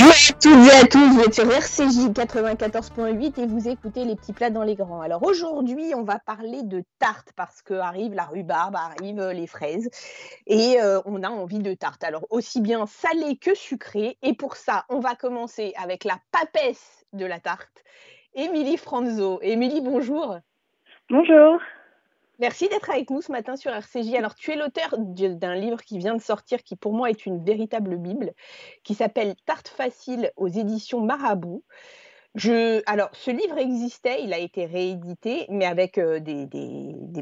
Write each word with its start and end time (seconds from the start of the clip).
Bonjour 0.00 0.14
à 0.14 0.32
toutes 0.40 0.66
et 0.66 0.76
à 0.78 0.86
tous, 0.86 1.14
vous 1.14 1.20
êtes 1.20 1.34
sur 1.34 1.44
RCJ 1.44 2.08
94.8 2.14 3.38
et 3.38 3.46
vous 3.46 3.68
écoutez 3.68 4.06
les 4.06 4.16
petits 4.16 4.32
plats 4.32 4.48
dans 4.48 4.62
les 4.62 4.74
grands. 4.74 5.02
Alors 5.02 5.22
aujourd'hui, 5.22 5.92
on 5.94 6.04
va 6.04 6.18
parler 6.18 6.62
de 6.62 6.82
tarte 6.98 7.34
parce 7.36 7.60
que 7.60 7.74
arrive 7.74 8.14
la 8.14 8.24
rhubarbe, 8.24 8.76
arrivent 8.76 9.28
les 9.28 9.46
fraises 9.46 9.90
et 10.46 10.80
euh, 10.80 11.00
on 11.04 11.22
a 11.22 11.28
envie 11.28 11.58
de 11.58 11.74
tarte. 11.74 12.02
Alors 12.02 12.24
aussi 12.30 12.62
bien 12.62 12.86
salé 12.86 13.36
que 13.36 13.54
sucré 13.54 14.16
et 14.22 14.32
pour 14.32 14.56
ça, 14.56 14.86
on 14.88 15.00
va 15.00 15.16
commencer 15.16 15.74
avec 15.76 16.04
la 16.04 16.16
papesse 16.32 17.04
de 17.12 17.26
la 17.26 17.38
tarte, 17.38 17.84
Émilie 18.34 18.78
Franzo. 18.78 19.38
Émilie, 19.42 19.82
bonjour. 19.82 20.38
Bonjour. 21.10 21.60
Merci 22.40 22.70
d'être 22.70 22.88
avec 22.88 23.10
nous 23.10 23.20
ce 23.20 23.30
matin 23.30 23.54
sur 23.56 23.70
RCJ. 23.70 24.14
Alors, 24.14 24.34
tu 24.34 24.50
es 24.50 24.56
l'auteur 24.56 24.96
d'un 24.96 25.54
livre 25.54 25.82
qui 25.82 25.98
vient 25.98 26.14
de 26.14 26.22
sortir, 26.22 26.62
qui 26.62 26.74
pour 26.74 26.94
moi 26.94 27.10
est 27.10 27.26
une 27.26 27.44
véritable 27.44 27.98
Bible, 27.98 28.32
qui 28.82 28.94
s'appelle 28.94 29.34
Tarte 29.44 29.68
facile 29.68 30.32
aux 30.36 30.48
éditions 30.48 31.02
Marabout. 31.02 31.62
Je, 32.34 32.82
alors, 32.86 33.10
ce 33.12 33.30
livre 33.30 33.58
existait, 33.58 34.22
il 34.22 34.32
a 34.32 34.38
été 34.38 34.64
réédité, 34.64 35.44
mais 35.50 35.66
avec 35.66 35.98
euh, 35.98 36.18
des, 36.18 36.46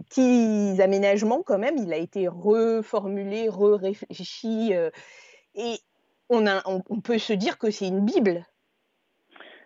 petits 0.08 0.80
aménagements 0.80 1.42
quand 1.42 1.58
même. 1.58 1.78
Il 1.78 1.92
a 1.92 1.96
été 1.96 2.28
reformulé, 2.28 3.48
re-réfléchi. 3.48 4.72
Euh, 4.72 4.90
et 5.56 5.80
on, 6.28 6.46
a, 6.46 6.62
on 6.64 7.00
peut 7.00 7.18
se 7.18 7.32
dire 7.32 7.58
que 7.58 7.72
c'est 7.72 7.88
une 7.88 8.04
Bible 8.04 8.46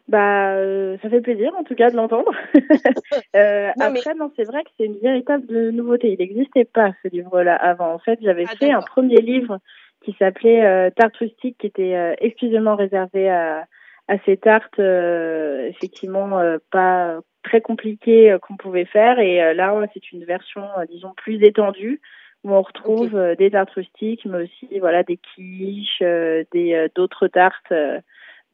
bah, 0.08 0.54
euh, 0.54 0.96
ça 1.00 1.08
fait 1.08 1.20
plaisir 1.20 1.52
en 1.56 1.64
tout 1.64 1.74
cas 1.74 1.90
de 1.90 1.96
l'entendre. 1.96 2.32
euh, 3.36 3.70
après, 3.80 4.14
non, 4.14 4.30
c'est 4.36 4.44
vrai 4.44 4.64
que 4.64 4.70
c'est 4.76 4.86
une 4.86 4.98
véritable 4.98 5.70
nouveauté. 5.70 6.12
Il 6.12 6.18
n'existait 6.18 6.64
pas 6.64 6.92
ce 7.02 7.08
livre-là 7.08 7.54
avant. 7.54 7.94
En 7.94 7.98
fait, 7.98 8.18
j'avais 8.22 8.46
ah, 8.48 8.56
fait 8.56 8.72
un 8.72 8.82
premier 8.82 9.20
livre 9.20 9.58
qui 10.04 10.14
s'appelait 10.18 10.64
euh, 10.64 10.90
Tarte 10.90 11.16
rustique, 11.16 11.58
qui 11.58 11.68
était 11.68 11.94
euh, 11.94 12.14
exclusivement 12.18 12.74
réservé 12.74 13.30
à, 13.30 13.66
à 14.08 14.18
ces 14.26 14.36
tartes, 14.36 14.80
euh, 14.80 15.68
effectivement, 15.68 16.40
pas 16.70 17.20
très 17.44 17.60
compliquées 17.60 18.36
qu'on 18.42 18.56
pouvait 18.56 18.84
faire. 18.84 19.20
Et 19.20 19.54
là, 19.54 19.74
c'est 19.94 20.12
une 20.12 20.24
version, 20.24 20.64
disons, 20.90 21.12
plus 21.16 21.42
étendue 21.44 22.00
où 22.44 22.52
on 22.52 22.62
retrouve 22.62 23.36
des 23.38 23.52
tartes 23.52 23.70
rustiques, 23.70 24.26
mais 24.26 24.42
aussi 24.42 24.80
voilà 24.80 25.04
des 25.04 25.16
quiches, 25.16 26.00
des 26.00 26.88
d'autres 26.96 27.28
tartes 27.28 27.72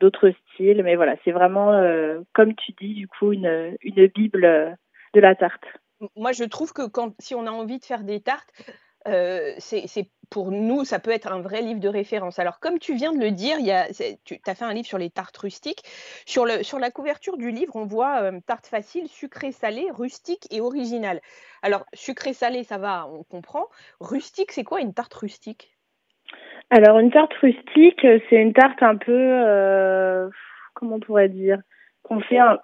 d'autres 0.01 0.33
styles. 0.53 0.83
Mais 0.83 0.97
voilà, 0.97 1.17
c'est 1.25 1.33
vraiment, 1.33 1.73
euh, 1.73 2.21
comme 2.35 2.55
tu 2.55 2.73
dis, 2.81 2.95
du 2.95 3.09
coup, 3.09 3.33
une, 3.33 3.77
une 3.83 4.07
bible 4.07 4.77
de 5.15 5.21
la 5.21 5.35
tarte. 5.35 5.65
Moi, 6.17 6.33
je 6.33 6.45
trouve 6.45 6.73
que 6.73 6.87
quand, 6.87 7.15
si 7.19 7.35
on 7.35 7.47
a 7.47 7.51
envie 7.51 7.79
de 7.79 7.85
faire 7.85 8.05
des 8.05 8.21
tartes, 8.21 8.53
euh, 9.07 9.55
c'est 9.59 10.11
pour 10.31 10.51
nous, 10.51 10.85
ça 10.85 10.99
peut 10.99 11.11
être 11.11 11.33
un 11.33 11.41
vrai 11.41 11.63
livre 11.63 11.81
de 11.81 11.89
référence. 11.89 12.39
Alors, 12.39 12.61
comme 12.61 12.79
tu 12.79 12.95
viens 12.95 13.13
de 13.13 13.19
le 13.19 13.31
dire, 13.31 13.59
y 13.59 13.73
a, 13.73 13.89
tu 14.25 14.39
as 14.47 14.55
fait 14.55 14.65
un 14.65 14.75
livre 14.75 14.87
sur 14.87 14.99
les 14.99 15.09
tartes 15.09 15.37
rustiques. 15.39 15.83
Sur, 16.27 16.45
le, 16.45 16.63
sur 16.63 16.79
la 16.79 16.91
couverture 16.91 17.39
du 17.39 17.51
livre, 17.51 17.75
on 17.77 17.87
voit 17.87 18.23
euh, 18.23 18.39
tarte 18.47 18.67
facile, 18.67 19.09
sucré 19.09 19.53
salé, 19.53 19.89
rustique 19.91 20.47
et 20.51 20.61
original. 20.61 21.21
Alors, 21.63 21.87
sucré 21.95 22.35
salé, 22.35 22.63
ça 22.65 22.77
va, 22.77 23.09
on 23.09 23.25
comprend. 23.25 23.69
Rustique, 24.01 24.53
c'est 24.53 24.65
quoi 24.65 24.81
une 24.81 24.93
tarte 24.93 25.15
rustique? 25.15 25.78
Alors 26.71 26.99
une 26.99 27.11
tarte 27.11 27.33
rustique, 27.35 28.07
c'est 28.29 28.37
une 28.37 28.53
tarte 28.53 28.83
un 28.83 28.97
peu, 28.97 29.13
euh, 29.13 30.29
comment 30.75 30.97
on 30.97 31.01
pourrait 31.01 31.31
dire, 31.31 31.59
qu'on 32.03 32.21
fait 32.21 32.39
un, 32.39 32.59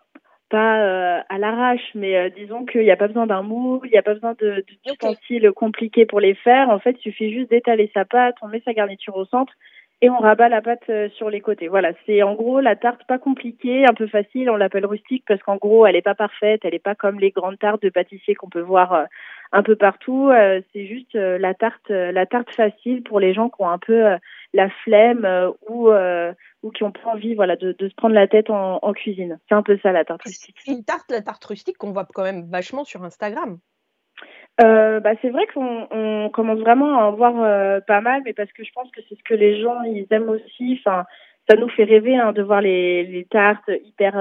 pas 0.50 0.82
euh, 0.82 1.20
à 1.30 1.38
l'arrache, 1.38 1.90
mais 1.94 2.16
euh, 2.16 2.28
disons 2.28 2.66
qu'il 2.66 2.82
n'y 2.82 2.90
a 2.90 2.96
pas 2.96 3.08
besoin 3.08 3.26
d'un 3.26 3.42
moule, 3.42 3.86
il 3.86 3.92
n'y 3.92 3.98
a 3.98 4.02
pas 4.02 4.14
besoin 4.14 4.34
de 4.38 4.62
d'ustensiles 4.84 5.50
compliqués 5.52 6.04
pour 6.04 6.20
les 6.20 6.34
faire. 6.34 6.68
En 6.68 6.78
fait, 6.78 6.96
il 6.98 7.12
suffit 7.12 7.32
juste 7.32 7.50
d'étaler 7.50 7.90
sa 7.94 8.04
pâte, 8.04 8.36
on 8.42 8.48
met 8.48 8.62
sa 8.64 8.74
garniture 8.74 9.16
au 9.16 9.24
centre 9.24 9.54
et 10.02 10.10
on 10.10 10.18
rabat 10.18 10.50
la 10.50 10.60
pâte 10.60 10.90
sur 11.14 11.30
les 11.30 11.40
côtés. 11.40 11.68
Voilà, 11.68 11.92
c'est 12.04 12.22
en 12.22 12.34
gros 12.34 12.60
la 12.60 12.76
tarte 12.76 13.06
pas 13.06 13.18
compliquée, 13.18 13.86
un 13.86 13.94
peu 13.94 14.06
facile. 14.06 14.50
On 14.50 14.56
l'appelle 14.56 14.84
rustique 14.84 15.24
parce 15.26 15.42
qu'en 15.42 15.56
gros, 15.56 15.86
elle 15.86 15.94
n'est 15.94 16.02
pas 16.02 16.14
parfaite, 16.14 16.60
elle 16.64 16.72
n'est 16.72 16.78
pas 16.78 16.94
comme 16.94 17.20
les 17.20 17.30
grandes 17.30 17.58
tartes 17.58 17.82
de 17.82 17.88
pâtissier 17.88 18.34
qu'on 18.34 18.50
peut 18.50 18.60
voir 18.60 19.06
un 19.54 19.62
peu 19.62 19.76
partout. 19.76 20.30
Euh, 20.30 20.60
c'est 20.72 20.86
juste 20.86 21.14
euh, 21.14 21.38
la 21.38 21.54
tarte, 21.54 21.90
euh, 21.90 22.10
la 22.10 22.26
tarte 22.26 22.50
facile 22.50 23.02
pour 23.04 23.20
les 23.20 23.32
gens 23.32 23.48
qui 23.48 23.62
ont 23.62 23.70
un 23.70 23.78
peu 23.78 24.04
la 24.52 24.68
flemme 24.82 25.26
ou 25.68 25.90
ou 26.62 26.70
qui 26.70 26.82
ont 26.82 26.92
pas 26.92 27.10
envie, 27.10 27.34
voilà, 27.34 27.56
de, 27.56 27.72
de 27.72 27.88
se 27.88 27.94
prendre 27.94 28.14
la 28.14 28.26
tête 28.26 28.50
en, 28.50 28.78
en 28.82 28.92
cuisine. 28.92 29.38
C'est 29.48 29.54
un 29.54 29.62
peu 29.62 29.78
ça 29.82 29.92
la 29.92 30.04
tarte 30.04 30.22
rustique. 30.22 30.56
C'est 30.58 30.72
une 30.72 30.84
tarte, 30.84 31.10
la 31.10 31.22
tarte 31.22 31.44
rustique 31.44 31.78
qu'on 31.78 31.92
voit 31.92 32.06
quand 32.12 32.24
même 32.24 32.48
vachement 32.50 32.84
sur 32.84 33.02
Instagram. 33.04 33.58
Euh, 34.60 35.00
bah, 35.00 35.12
c'est 35.20 35.30
vrai 35.30 35.46
qu'on 35.52 35.88
on 35.90 36.30
commence 36.30 36.60
vraiment 36.60 36.98
à 36.98 37.04
en 37.04 37.12
voir 37.12 37.82
pas 37.86 38.00
mal, 38.00 38.22
mais 38.24 38.32
parce 38.32 38.52
que 38.52 38.64
je 38.64 38.72
pense 38.72 38.90
que 38.90 39.00
c'est 39.08 39.16
ce 39.16 39.22
que 39.24 39.34
les 39.34 39.60
gens 39.60 39.82
ils 39.82 40.06
aiment 40.10 40.30
aussi. 40.30 40.80
Enfin, 40.80 41.04
ça 41.48 41.56
nous 41.56 41.68
fait 41.68 41.84
rêver 41.84 42.16
hein, 42.16 42.32
de 42.32 42.42
voir 42.42 42.60
les, 42.60 43.04
les 43.04 43.24
tartes 43.24 43.70
hyper 43.84 44.16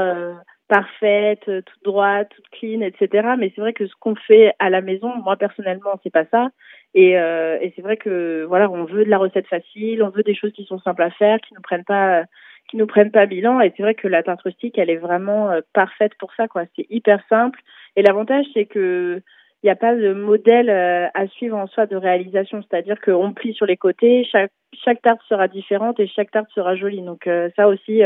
parfaite, 0.73 1.47
euh, 1.49 1.61
toute 1.61 1.83
droite, 1.83 2.29
toute 2.35 2.49
clean, 2.49 2.81
etc. 2.81 3.35
Mais 3.37 3.51
c'est 3.53 3.61
vrai 3.61 3.73
que 3.73 3.85
ce 3.85 3.93
qu'on 3.99 4.15
fait 4.15 4.55
à 4.57 4.71
la 4.71 4.81
maison, 4.81 5.13
moi 5.23 5.37
personnellement, 5.37 5.99
c'est 6.01 6.11
pas 6.11 6.25
ça. 6.31 6.49
Et, 6.95 7.15
euh, 7.19 7.59
et 7.61 7.71
c'est 7.75 7.83
vrai 7.83 7.95
que 7.95 8.43
voilà, 8.47 8.71
on 8.71 8.85
veut 8.85 9.05
de 9.05 9.09
la 9.09 9.19
recette 9.19 9.45
facile, 9.45 10.01
on 10.01 10.09
veut 10.09 10.23
des 10.23 10.33
choses 10.33 10.51
qui 10.51 10.65
sont 10.65 10.79
simples 10.79 11.03
à 11.03 11.11
faire, 11.11 11.39
qui 11.41 11.53
nous 11.53 11.61
prennent 11.61 11.83
pas, 11.83 12.23
qui 12.71 12.77
nous 12.77 12.87
prennent 12.87 13.11
pas 13.11 13.27
bilan. 13.27 13.61
Et 13.61 13.71
c'est 13.77 13.83
vrai 13.83 13.93
que 13.93 14.07
la 14.07 14.23
tarte 14.23 14.41
rustique, 14.41 14.79
elle 14.79 14.89
est 14.89 14.97
vraiment 14.97 15.51
euh, 15.51 15.61
parfaite 15.73 16.13
pour 16.17 16.33
ça, 16.33 16.47
quoi. 16.47 16.63
C'est 16.75 16.87
hyper 16.89 17.21
simple. 17.29 17.59
Et 17.95 18.01
l'avantage, 18.01 18.45
c'est 18.55 18.65
que 18.65 19.21
il 19.61 19.67
n'y 19.67 19.71
a 19.71 19.75
pas 19.75 19.95
de 19.95 20.11
modèle 20.11 20.69
à 20.69 21.27
suivre 21.27 21.55
en 21.55 21.67
soi 21.67 21.85
de 21.85 21.95
réalisation, 21.95 22.61
c'est-à-dire 22.61 22.99
qu'on 22.99 23.31
plie 23.31 23.53
sur 23.53 23.65
les 23.65 23.77
côtés, 23.77 24.27
chaque 24.29 25.01
tarte 25.01 25.21
sera 25.29 25.47
différente 25.47 26.01
et 26.01 26.07
chaque 26.07 26.31
tarte 26.31 26.49
sera 26.53 26.75
jolie. 26.75 27.01
Donc 27.01 27.29
ça 27.55 27.69
aussi, 27.69 28.01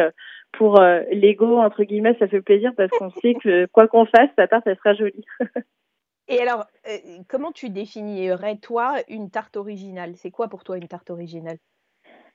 pour 0.57 0.81
euh, 0.81 1.01
l'ego, 1.11 1.57
entre 1.57 1.83
guillemets, 1.83 2.15
ça 2.19 2.27
fait 2.27 2.41
plaisir 2.41 2.71
parce 2.75 2.89
qu'on 2.91 3.11
sait 3.11 3.35
que 3.35 3.67
quoi 3.67 3.87
qu'on 3.87 4.05
fasse, 4.05 4.29
sa 4.35 4.47
tarte, 4.47 4.65
elle 4.65 4.77
sera 4.77 4.93
jolie. 4.93 5.25
Et 6.27 6.41
alors, 6.41 6.65
euh, 6.87 6.97
comment 7.29 7.51
tu 7.51 7.69
définirais, 7.69 8.57
toi, 8.57 8.95
une 9.07 9.29
tarte 9.29 9.55
originale? 9.55 10.13
C'est 10.15 10.31
quoi 10.31 10.49
pour 10.49 10.63
toi 10.63 10.77
une 10.77 10.87
tarte 10.87 11.09
originale? 11.09 11.57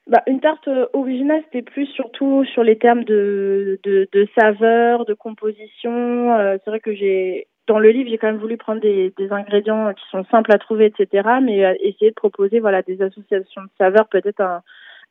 Bah, 0.07 0.23
une 0.27 0.39
tarte 0.41 0.67
originale, 0.93 1.43
c'était 1.45 1.61
plus 1.61 1.85
surtout 1.87 2.43
sur 2.45 2.63
les 2.63 2.77
termes 2.77 3.03
de, 3.03 3.79
de, 3.83 4.09
de 4.11 4.27
saveur, 4.37 5.05
de 5.05 5.13
composition. 5.13 6.33
Euh, 6.37 6.57
c'est 6.63 6.71
vrai 6.71 6.79
que 6.79 6.93
j'ai 6.93 7.47
dans 7.67 7.79
le 7.79 7.91
livre, 7.91 8.09
j'ai 8.09 8.17
quand 8.17 8.27
même 8.27 8.41
voulu 8.41 8.57
prendre 8.57 8.81
des, 8.81 9.13
des, 9.17 9.31
ingrédients 9.31 9.93
qui 9.93 10.03
sont 10.11 10.25
simples 10.25 10.51
à 10.51 10.57
trouver, 10.57 10.87
etc. 10.87 11.29
Mais 11.41 11.59
essayer 11.79 12.09
de 12.09 12.15
proposer 12.15 12.59
voilà 12.59 12.81
des 12.81 13.01
associations 13.01 13.61
de 13.61 13.69
saveurs 13.77 14.09
peut-être 14.09 14.41
un, 14.41 14.61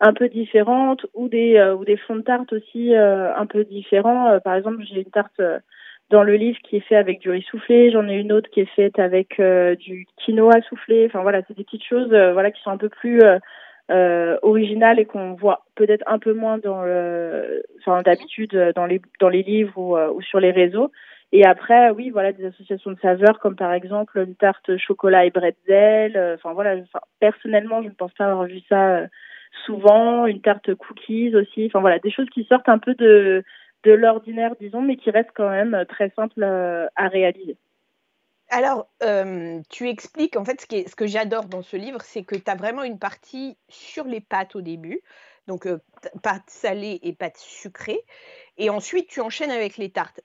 un 0.02 0.12
peu 0.12 0.28
différentes 0.28 1.06
ou 1.14 1.28
des 1.28 1.56
euh, 1.56 1.76
ou 1.76 1.84
des 1.84 1.96
fonds 1.96 2.16
de 2.16 2.22
tarte 2.22 2.52
aussi 2.52 2.94
euh, 2.94 3.34
un 3.36 3.46
peu 3.46 3.64
différents. 3.64 4.28
Euh, 4.28 4.40
par 4.40 4.54
exemple, 4.54 4.82
j'ai 4.82 5.02
une 5.02 5.10
tarte 5.10 5.40
dans 6.10 6.24
le 6.24 6.34
livre 6.34 6.58
qui 6.64 6.76
est 6.76 6.80
fait 6.80 6.96
avec 6.96 7.20
du 7.20 7.30
riz 7.30 7.42
soufflé, 7.42 7.90
j'en 7.92 8.08
ai 8.08 8.16
une 8.16 8.32
autre 8.32 8.50
qui 8.50 8.60
est 8.60 8.74
faite 8.76 8.98
avec 8.98 9.40
du 9.78 10.06
quinoa 10.18 10.60
soufflé. 10.68 11.06
Enfin 11.06 11.22
voilà, 11.22 11.40
c'est 11.46 11.56
des 11.56 11.64
petites 11.64 11.84
choses 11.84 12.10
voilà 12.10 12.50
qui 12.50 12.60
sont 12.62 12.70
un 12.70 12.76
peu 12.76 12.90
plus 12.90 13.22
originales 14.42 14.98
et 14.98 15.06
qu'on 15.06 15.34
voit 15.34 15.64
peut-être 15.76 16.04
un 16.06 16.18
peu 16.18 16.34
moins 16.34 16.58
dans 16.58 16.82
le 16.82 17.62
enfin 17.78 18.02
d'habitude 18.02 18.72
dans 18.74 18.86
les 18.86 19.00
dans 19.20 19.30
les 19.30 19.42
livres 19.42 19.78
ou, 19.78 19.96
ou 19.96 20.20
sur 20.20 20.40
les 20.40 20.50
réseaux. 20.50 20.90
Et 21.34 21.46
après, 21.46 21.90
oui, 21.90 22.10
voilà, 22.10 22.32
des 22.32 22.44
associations 22.44 22.90
de 22.90 23.00
saveurs 23.00 23.38
comme 23.38 23.56
par 23.56 23.72
exemple 23.72 24.18
une 24.18 24.34
tarte 24.34 24.76
chocolat 24.76 25.24
et 25.24 25.30
bretzel. 25.30 26.34
Enfin 26.34 26.52
voilà, 26.52 26.76
personnellement, 27.20 27.82
je 27.82 27.88
ne 27.88 27.94
pense 27.94 28.12
pas 28.12 28.26
avoir 28.26 28.44
vu 28.44 28.60
ça 28.68 29.06
souvent, 29.66 30.26
une 30.26 30.40
tarte 30.40 30.74
cookies 30.74 31.34
aussi. 31.34 31.66
Enfin 31.66 31.80
voilà, 31.80 31.98
des 31.98 32.10
choses 32.10 32.28
qui 32.30 32.44
sortent 32.44 32.68
un 32.68 32.78
peu 32.78 32.94
de, 32.94 33.44
de 33.84 33.92
l'ordinaire, 33.92 34.54
disons, 34.60 34.82
mais 34.82 34.96
qui 34.96 35.10
restent 35.10 35.32
quand 35.34 35.50
même 35.50 35.84
très 35.88 36.10
simples 36.16 36.42
euh, 36.42 36.86
à 36.96 37.08
réaliser. 37.08 37.56
Alors, 38.48 38.88
euh, 39.02 39.60
tu 39.70 39.88
expliques, 39.88 40.36
en 40.36 40.44
fait, 40.44 40.60
ce, 40.60 40.66
qui 40.66 40.86
ce 40.86 40.94
que 40.94 41.06
j'adore 41.06 41.46
dans 41.46 41.62
ce 41.62 41.76
livre, 41.76 42.00
c'est 42.02 42.22
que 42.22 42.36
tu 42.36 42.50
as 42.50 42.54
vraiment 42.54 42.82
une 42.82 42.98
partie 42.98 43.56
sur 43.68 44.04
les 44.04 44.20
pâtes 44.20 44.54
au 44.56 44.60
début, 44.60 45.00
donc 45.46 45.66
euh, 45.66 45.78
pâtes 46.22 46.48
salées 46.48 47.00
et 47.02 47.14
pâtes 47.14 47.38
sucrées, 47.38 48.02
et 48.58 48.68
ensuite 48.68 49.08
tu 49.08 49.22
enchaînes 49.22 49.50
avec 49.50 49.78
les 49.78 49.90
tartes. 49.90 50.20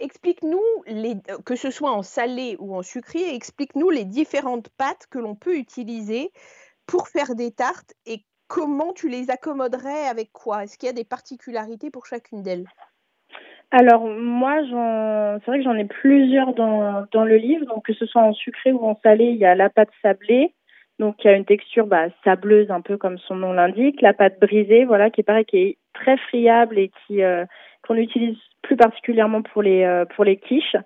explique-nous, 0.00 0.64
les, 0.86 1.14
que 1.44 1.54
ce 1.54 1.70
soit 1.70 1.92
en 1.92 2.02
salé 2.02 2.56
ou 2.58 2.74
en 2.74 2.82
sucré, 2.82 3.32
explique-nous 3.34 3.90
les 3.90 4.04
différentes 4.04 4.68
pâtes 4.70 5.06
que 5.08 5.20
l'on 5.20 5.36
peut 5.36 5.56
utiliser 5.56 6.32
pour 6.86 7.06
faire 7.06 7.36
des 7.36 7.52
tartes 7.52 7.94
et 8.04 8.24
comment 8.48 8.92
tu 8.92 9.08
les 9.08 9.30
accommoderais 9.30 10.08
avec 10.10 10.32
quoi? 10.32 10.64
Est-ce 10.64 10.76
qu'il 10.76 10.88
y 10.88 10.90
a 10.90 10.94
des 10.94 11.04
particularités 11.04 11.90
pour 11.90 12.06
chacune 12.06 12.42
d'elles? 12.42 12.66
Alors 13.70 14.06
moi, 14.06 14.56
c'est 14.62 15.50
vrai 15.50 15.58
que 15.58 15.64
j'en 15.64 15.76
ai 15.76 15.84
plusieurs 15.84 16.54
dans, 16.54 17.06
dans 17.12 17.24
le 17.24 17.36
livre, 17.36 17.66
donc 17.66 17.84
que 17.84 17.92
ce 17.92 18.06
soit 18.06 18.22
en 18.22 18.32
sucré 18.32 18.72
ou 18.72 18.84
en 18.84 18.98
salé, 19.02 19.26
il 19.26 19.36
y 19.36 19.44
a 19.44 19.54
la 19.54 19.68
pâte 19.68 19.90
sablée, 20.00 20.54
donc 20.98 21.16
il 21.22 21.26
y 21.26 21.30
a 21.30 21.36
une 21.36 21.44
texture 21.44 21.86
bah, 21.86 22.06
sableuse 22.24 22.70
un 22.70 22.80
peu 22.80 22.96
comme 22.96 23.18
son 23.18 23.36
nom 23.36 23.52
l'indique, 23.52 24.00
la 24.00 24.14
pâte 24.14 24.40
brisée, 24.40 24.86
voilà, 24.86 25.10
qui 25.10 25.20
est 25.20 25.24
pareil, 25.24 25.44
qui 25.44 25.58
est 25.58 25.78
très 25.92 26.16
friable 26.16 26.78
et 26.78 26.90
qui 27.06 27.22
euh, 27.22 27.44
qu'on 27.86 27.96
utilise 27.96 28.38
plus 28.62 28.76
particulièrement 28.76 29.42
pour 29.42 29.62
les 29.62 29.84
euh, 29.84 30.06
pour 30.06 30.24
les 30.24 30.38
quiches. 30.38 30.76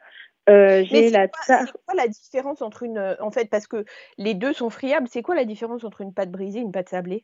Euh, 0.48 0.82
j'ai 0.84 1.10
la 1.10 1.28
C'est 1.46 1.72
quoi 1.86 1.94
la 1.94 2.08
différence 2.08 2.62
entre 2.62 2.82
une 2.82 3.16
en 3.20 3.30
fait 3.30 3.48
parce 3.48 3.68
que 3.68 3.84
les 4.18 4.34
deux 4.34 4.52
sont 4.52 4.70
friables, 4.70 5.06
c'est 5.08 5.22
quoi 5.22 5.36
la 5.36 5.44
différence 5.44 5.84
entre 5.84 6.00
une 6.00 6.12
pâte 6.12 6.32
brisée 6.32 6.58
et 6.58 6.62
une 6.62 6.72
pâte 6.72 6.88
sablée? 6.88 7.22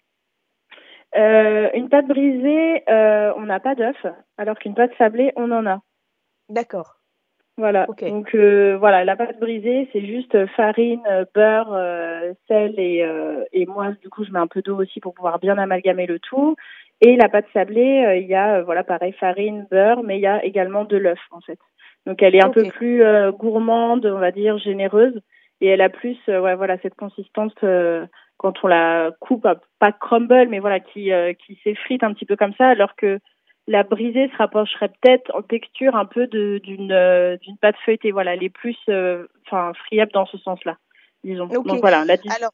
Une 1.14 1.88
pâte 1.88 2.06
brisée, 2.06 2.82
on 2.88 3.42
n'a 3.42 3.60
pas 3.60 3.74
d'œuf, 3.74 4.06
alors 4.36 4.58
qu'une 4.58 4.74
pâte 4.74 4.92
sablée, 4.98 5.32
on 5.36 5.50
en 5.50 5.66
a. 5.66 5.80
D'accord. 6.48 6.96
Voilà. 7.56 7.86
Donc 8.00 8.34
voilà, 8.34 9.04
la 9.04 9.16
pâte 9.16 9.40
brisée, 9.40 9.88
c'est 9.92 10.04
juste 10.04 10.46
farine, 10.54 11.02
beurre, 11.34 11.76
sel 12.46 12.74
et, 12.78 13.04
et 13.52 13.66
moi 13.66 13.92
du 14.00 14.08
coup 14.08 14.24
je 14.24 14.30
mets 14.30 14.38
un 14.38 14.46
peu 14.46 14.62
d'eau 14.62 14.76
aussi 14.76 15.00
pour 15.00 15.14
pouvoir 15.14 15.38
bien 15.38 15.58
amalgamer 15.58 16.06
le 16.06 16.18
tout. 16.18 16.56
Et 17.00 17.16
la 17.16 17.28
pâte 17.28 17.46
sablée, 17.52 18.20
il 18.22 18.28
y 18.28 18.34
a 18.34 18.62
voilà 18.62 18.84
pareil 18.84 19.12
farine, 19.12 19.66
beurre, 19.70 20.02
mais 20.02 20.18
il 20.18 20.22
y 20.22 20.26
a 20.26 20.44
également 20.44 20.84
de 20.84 20.96
l'œuf 20.96 21.20
en 21.32 21.40
fait. 21.40 21.58
Donc 22.08 22.22
elle 22.22 22.34
est 22.34 22.42
un 22.42 22.50
peu 22.50 22.64
plus 22.64 23.02
euh, 23.02 23.32
gourmande, 23.32 24.06
on 24.06 24.18
va 24.18 24.30
dire 24.30 24.56
généreuse, 24.56 25.20
et 25.60 25.68
elle 25.68 25.82
a 25.82 25.90
plus 25.90 26.16
euh, 26.30 26.40
ouais 26.40 26.54
voilà 26.54 26.78
cette 26.78 26.94
consistance 26.94 27.52
euh, 27.62 28.06
quand 28.38 28.64
on 28.64 28.68
la 28.68 29.10
coupe, 29.20 29.46
pas 29.78 29.92
crumble, 29.92 30.48
mais 30.48 30.58
voilà 30.58 30.80
qui 30.80 31.10
qui 31.44 31.58
s'effrite 31.62 32.02
un 32.02 32.14
petit 32.14 32.24
peu 32.24 32.36
comme 32.36 32.54
ça, 32.54 32.68
alors 32.68 32.96
que 32.96 33.18
la 33.66 33.82
brisée 33.82 34.28
se 34.30 34.36
rapprocherait 34.36 34.90
peut-être 35.00 35.30
en 35.34 35.42
texture 35.42 35.94
un 35.94 36.06
peu 36.06 36.26
de 36.26 36.58
d'une 36.64 36.88
d'une 37.42 37.58
pâte 37.58 37.76
feuilletée. 37.84 38.12
Voilà, 38.12 38.34
elle 38.34 38.42
est 38.42 38.48
plus 38.48 38.78
enfin 39.46 39.72
friable 39.74 40.12
dans 40.12 40.26
ce 40.26 40.38
sens-là, 40.38 40.76
disons. 41.22 41.46
Donc 41.46 41.80
voilà, 41.80 42.04
la 42.04 42.14
Alors 42.34 42.52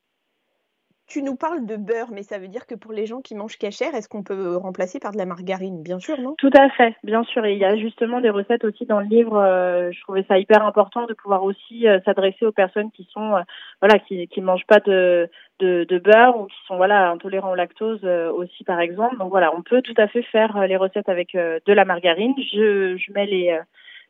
tu 1.07 1.23
nous 1.23 1.37
parles 1.37 1.67
de 1.67 1.77
beurre, 1.77 2.09
mais 2.13 2.23
ça 2.23 2.39
veut 2.39 2.49
dire 2.49 2.67
que 2.67 2.75
pour 2.75 2.93
les 2.93 3.05
gens 3.05 3.21
qui 3.21 3.35
mangent 3.35 3.59
cachère, 3.59 3.95
est-ce 3.95 4.09
qu'on 4.09 4.23
peut 4.23 4.57
remplacer 4.57 4.99
par 4.99 5.13
de 5.13 5.19
la 5.19 5.27
margarine? 5.27 5.83
Bien 5.83 5.99
sûr, 5.99 6.19
non? 6.19 6.35
Tout 6.39 6.51
à 6.57 6.71
fait, 6.71 6.97
bien 7.05 7.23
sûr. 7.25 7.45
Et 7.45 7.53
il 7.53 7.59
y 7.59 7.65
a 7.65 7.77
justement 7.77 8.21
des 8.21 8.31
recettes 8.31 8.65
aussi 8.65 8.87
dans 8.87 9.01
le 9.01 9.07
livre. 9.07 9.37
Euh, 9.37 9.91
je 9.93 10.01
trouvais 10.01 10.25
ça 10.27 10.39
hyper 10.39 10.65
important 10.65 11.07
de 11.07 11.13
pouvoir 11.13 11.45
aussi 11.45 11.87
euh, 11.87 12.01
s'adresser 12.05 12.47
aux 12.47 12.53
personnes 12.53 12.91
qui 12.91 13.07
sont, 13.13 13.37
euh, 13.37 13.43
voilà, 13.83 13.99
qui 13.99 14.27
qui 14.29 14.41
mangent 14.41 14.67
pas 14.67 14.81
de, 14.81 15.29
beurre 15.61 16.39
ou 16.39 16.47
qui 16.47 16.57
sont 16.67 16.77
voilà 16.77 17.11
intolérants 17.11 17.53
au 17.53 17.55
lactose 17.55 18.05
aussi, 18.05 18.65
par 18.65 18.81
exemple. 18.81 19.19
Donc 19.19 19.31
voilà, 19.31 19.55
on 19.55 19.63
peut 19.63 19.83
tout 19.83 19.95
à 19.99 20.09
fait 20.09 20.23
faire 20.23 20.67
les 20.67 20.77
recettes 20.77 21.09
avec 21.09 21.35
de 21.35 21.73
la 21.73 21.85
margarine. 21.85 22.35
Je 22.39 23.13
mets 23.13 23.27
les 23.27 23.59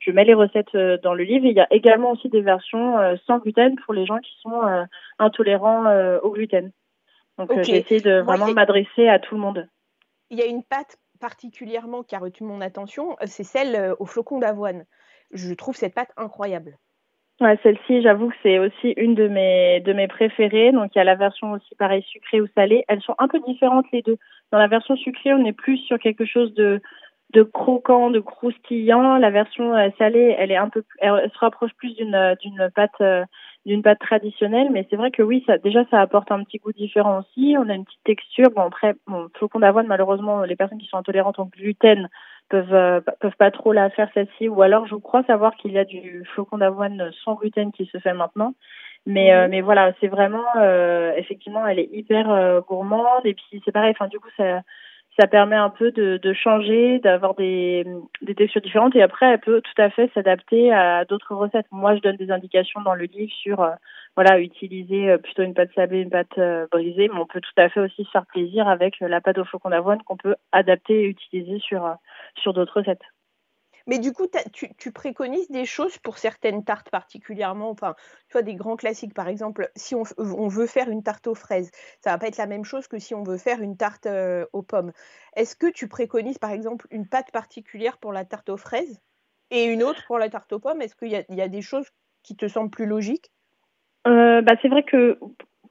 je 0.00 0.10
mets 0.12 0.24
les 0.24 0.34
recettes 0.34 0.76
dans 1.02 1.14
le 1.14 1.24
livre. 1.24 1.46
Il 1.46 1.56
y 1.56 1.60
a 1.60 1.66
également 1.72 2.12
aussi 2.12 2.28
des 2.28 2.40
versions 2.40 2.96
sans 3.26 3.38
gluten 3.38 3.76
pour 3.84 3.94
les 3.94 4.06
gens 4.06 4.18
qui 4.18 4.32
sont 4.42 4.86
intolérants 5.18 5.84
au 6.22 6.30
gluten. 6.30 6.70
Donc 7.38 7.50
euh, 7.50 7.62
j'ai 7.62 7.78
essayé 7.78 8.00
de 8.00 8.20
vraiment 8.20 8.52
m'adresser 8.52 9.08
à 9.08 9.18
tout 9.18 9.34
le 9.34 9.40
monde. 9.40 9.68
Il 10.30 10.38
y 10.38 10.42
a 10.42 10.46
une 10.46 10.62
pâte 10.62 10.96
particulièrement 11.20 12.02
qui 12.02 12.14
a 12.14 12.18
retenu 12.18 12.46
mon 12.46 12.60
attention, 12.60 13.12
euh, 13.12 13.26
c'est 13.26 13.44
celle 13.44 13.76
euh, 13.76 13.94
au 13.98 14.06
flocon 14.06 14.38
d'avoine. 14.38 14.84
Je 15.32 15.52
trouve 15.54 15.76
cette 15.76 15.94
pâte 15.94 16.12
incroyable. 16.16 16.76
Ouais, 17.40 17.58
celle-ci, 17.64 18.02
j'avoue 18.02 18.28
que 18.28 18.36
c'est 18.44 18.60
aussi 18.60 18.94
une 18.96 19.16
de 19.16 19.26
mes 19.26 19.80
de 19.80 19.92
mes 19.92 20.06
préférées. 20.06 20.70
Donc 20.70 20.92
il 20.94 20.98
y 20.98 21.00
a 21.00 21.04
la 21.04 21.16
version 21.16 21.52
aussi 21.52 21.74
pareil 21.74 22.02
sucrée 22.02 22.40
ou 22.40 22.46
salée. 22.54 22.84
Elles 22.86 23.02
sont 23.02 23.16
un 23.18 23.26
peu 23.26 23.40
différentes 23.40 23.86
les 23.92 24.02
deux. 24.02 24.18
Dans 24.52 24.58
la 24.58 24.68
version 24.68 24.96
sucrée, 24.96 25.34
on 25.34 25.44
est 25.44 25.52
plus 25.52 25.78
sur 25.78 25.98
quelque 25.98 26.24
chose 26.24 26.54
de 26.54 26.80
de 27.32 27.42
croquant, 27.42 28.10
de 28.10 28.20
croustillant. 28.20 29.16
La 29.18 29.30
version 29.30 29.72
salée, 29.98 30.36
elle 30.38 30.52
est 30.52 30.56
un 30.56 30.68
peu, 30.68 30.84
elle 30.98 31.28
se 31.32 31.38
rapproche 31.38 31.72
plus 31.74 31.96
d'une 31.96 32.36
d'une 32.40 32.70
pâte 32.72 33.02
d'une 33.66 33.82
pâte 33.82 33.98
traditionnelle, 33.98 34.68
mais 34.70 34.86
c'est 34.90 34.96
vrai 34.96 35.10
que 35.10 35.22
oui, 35.22 35.42
ça, 35.46 35.56
déjà 35.58 35.84
ça 35.90 36.00
apporte 36.00 36.30
un 36.30 36.44
petit 36.44 36.58
goût 36.58 36.72
différent 36.72 37.20
aussi. 37.20 37.56
On 37.58 37.68
a 37.68 37.74
une 37.74 37.84
petite 37.84 38.04
texture. 38.04 38.50
Bon 38.54 38.62
après, 38.62 38.94
bon, 39.06 39.28
flocon 39.36 39.60
d'avoine, 39.60 39.86
malheureusement, 39.86 40.42
les 40.42 40.56
personnes 40.56 40.78
qui 40.78 40.86
sont 40.86 40.98
intolérantes 40.98 41.38
au 41.38 41.46
gluten 41.46 42.08
peuvent 42.50 42.74
euh, 42.74 43.00
peuvent 43.20 43.36
pas 43.38 43.50
trop 43.50 43.72
la 43.72 43.88
faire 43.90 44.10
celle-ci. 44.12 44.48
Ou 44.48 44.60
alors, 44.62 44.86
je 44.86 44.96
crois 44.96 45.22
savoir 45.24 45.54
qu'il 45.56 45.72
y 45.72 45.78
a 45.78 45.84
du 45.84 46.24
flocon 46.34 46.58
d'avoine 46.58 47.10
sans 47.24 47.34
gluten 47.34 47.72
qui 47.72 47.86
se 47.86 47.98
fait 47.98 48.14
maintenant. 48.14 48.54
Mais 49.06 49.34
euh, 49.34 49.44
mhm. 49.44 49.50
mais 49.50 49.60
voilà, 49.62 49.92
c'est 50.00 50.08
vraiment 50.08 50.44
euh, 50.56 51.12
effectivement, 51.16 51.66
elle 51.66 51.78
est 51.78 51.88
hyper 51.92 52.62
gourmande 52.68 53.24
et 53.24 53.34
puis 53.34 53.62
c'est 53.64 53.72
pareil. 53.72 53.92
Enfin 53.92 54.08
du 54.08 54.18
coup, 54.20 54.28
ça 54.36 54.60
ça 55.18 55.26
permet 55.26 55.56
un 55.56 55.70
peu 55.70 55.92
de, 55.92 56.16
de 56.16 56.32
changer, 56.32 56.98
d'avoir 56.98 57.34
des, 57.34 57.86
des 58.22 58.34
textures 58.34 58.60
différentes 58.60 58.96
et 58.96 59.02
après 59.02 59.26
elle 59.26 59.40
peut 59.40 59.60
tout 59.60 59.82
à 59.82 59.90
fait 59.90 60.10
s'adapter 60.12 60.72
à 60.72 61.04
d'autres 61.04 61.34
recettes. 61.34 61.66
Moi, 61.70 61.94
je 61.96 62.00
donne 62.00 62.16
des 62.16 62.30
indications 62.30 62.80
dans 62.82 62.94
le 62.94 63.04
livre 63.04 63.32
sur 63.32 63.62
euh, 63.62 63.70
voilà 64.16 64.40
utiliser 64.40 65.10
euh, 65.10 65.18
plutôt 65.18 65.42
une 65.42 65.54
pâte 65.54 65.70
sablée, 65.74 66.00
une 66.00 66.10
pâte 66.10 66.38
euh, 66.38 66.66
brisée, 66.70 67.08
mais 67.12 67.20
on 67.20 67.26
peut 67.26 67.40
tout 67.40 67.60
à 67.60 67.68
fait 67.68 67.80
aussi 67.80 68.04
se 68.04 68.10
faire 68.10 68.26
plaisir 68.26 68.66
avec 68.68 68.98
la 69.00 69.20
pâte 69.20 69.38
au 69.38 69.44
flocon 69.44 69.70
d'avoine 69.70 70.02
qu'on 70.02 70.16
peut 70.16 70.34
adapter 70.52 71.04
et 71.04 71.06
utiliser 71.06 71.60
sur 71.60 71.88
sur 72.36 72.52
d'autres 72.52 72.80
recettes. 72.80 73.13
Mais 73.86 73.98
du 73.98 74.12
coup, 74.12 74.26
tu, 74.52 74.92
préconises 74.92 75.50
des 75.50 75.66
choses 75.66 75.98
pour 75.98 76.16
certaines 76.16 76.64
tartes 76.64 76.88
particulièrement, 76.88 77.68
enfin, 77.68 77.94
tu 78.28 78.32
vois, 78.32 78.42
des 78.42 78.54
grands 78.54 78.76
classiques, 78.76 79.12
par 79.12 79.28
exemple, 79.28 79.70
si 79.76 79.94
on, 79.94 80.04
veut 80.48 80.66
faire 80.66 80.88
une 80.88 81.02
tarte 81.02 81.26
aux 81.26 81.34
fraises, 81.34 81.70
ça 82.00 82.10
va 82.10 82.18
pas 82.18 82.28
être 82.28 82.38
la 82.38 82.46
même 82.46 82.64
chose 82.64 82.88
que 82.88 82.98
si 82.98 83.14
on 83.14 83.22
veut 83.22 83.36
faire 83.36 83.60
une 83.60 83.76
tarte 83.76 84.06
euh, 84.06 84.46
aux 84.54 84.62
pommes. 84.62 84.92
Est-ce 85.36 85.54
que 85.54 85.70
tu 85.70 85.86
préconises, 85.86 86.38
par 86.38 86.50
exemple, 86.50 86.86
une 86.90 87.06
pâte 87.06 87.30
particulière 87.30 87.98
pour 87.98 88.12
la 88.12 88.24
tarte 88.24 88.48
aux 88.48 88.56
fraises 88.56 89.00
et 89.50 89.64
une 89.64 89.82
autre 89.82 90.02
pour 90.06 90.18
la 90.18 90.30
tarte 90.30 90.52
aux 90.54 90.60
pommes? 90.60 90.80
Est-ce 90.80 90.96
qu'il 90.96 91.10
y, 91.10 91.40
a 91.40 91.48
des 91.48 91.62
choses 91.62 91.88
qui 92.22 92.36
te 92.36 92.48
semblent 92.48 92.70
plus 92.70 92.86
logiques? 92.86 93.30
Euh, 94.06 94.40
bah, 94.40 94.54
C'est 94.62 94.68
vrai 94.68 94.84
que 94.84 95.18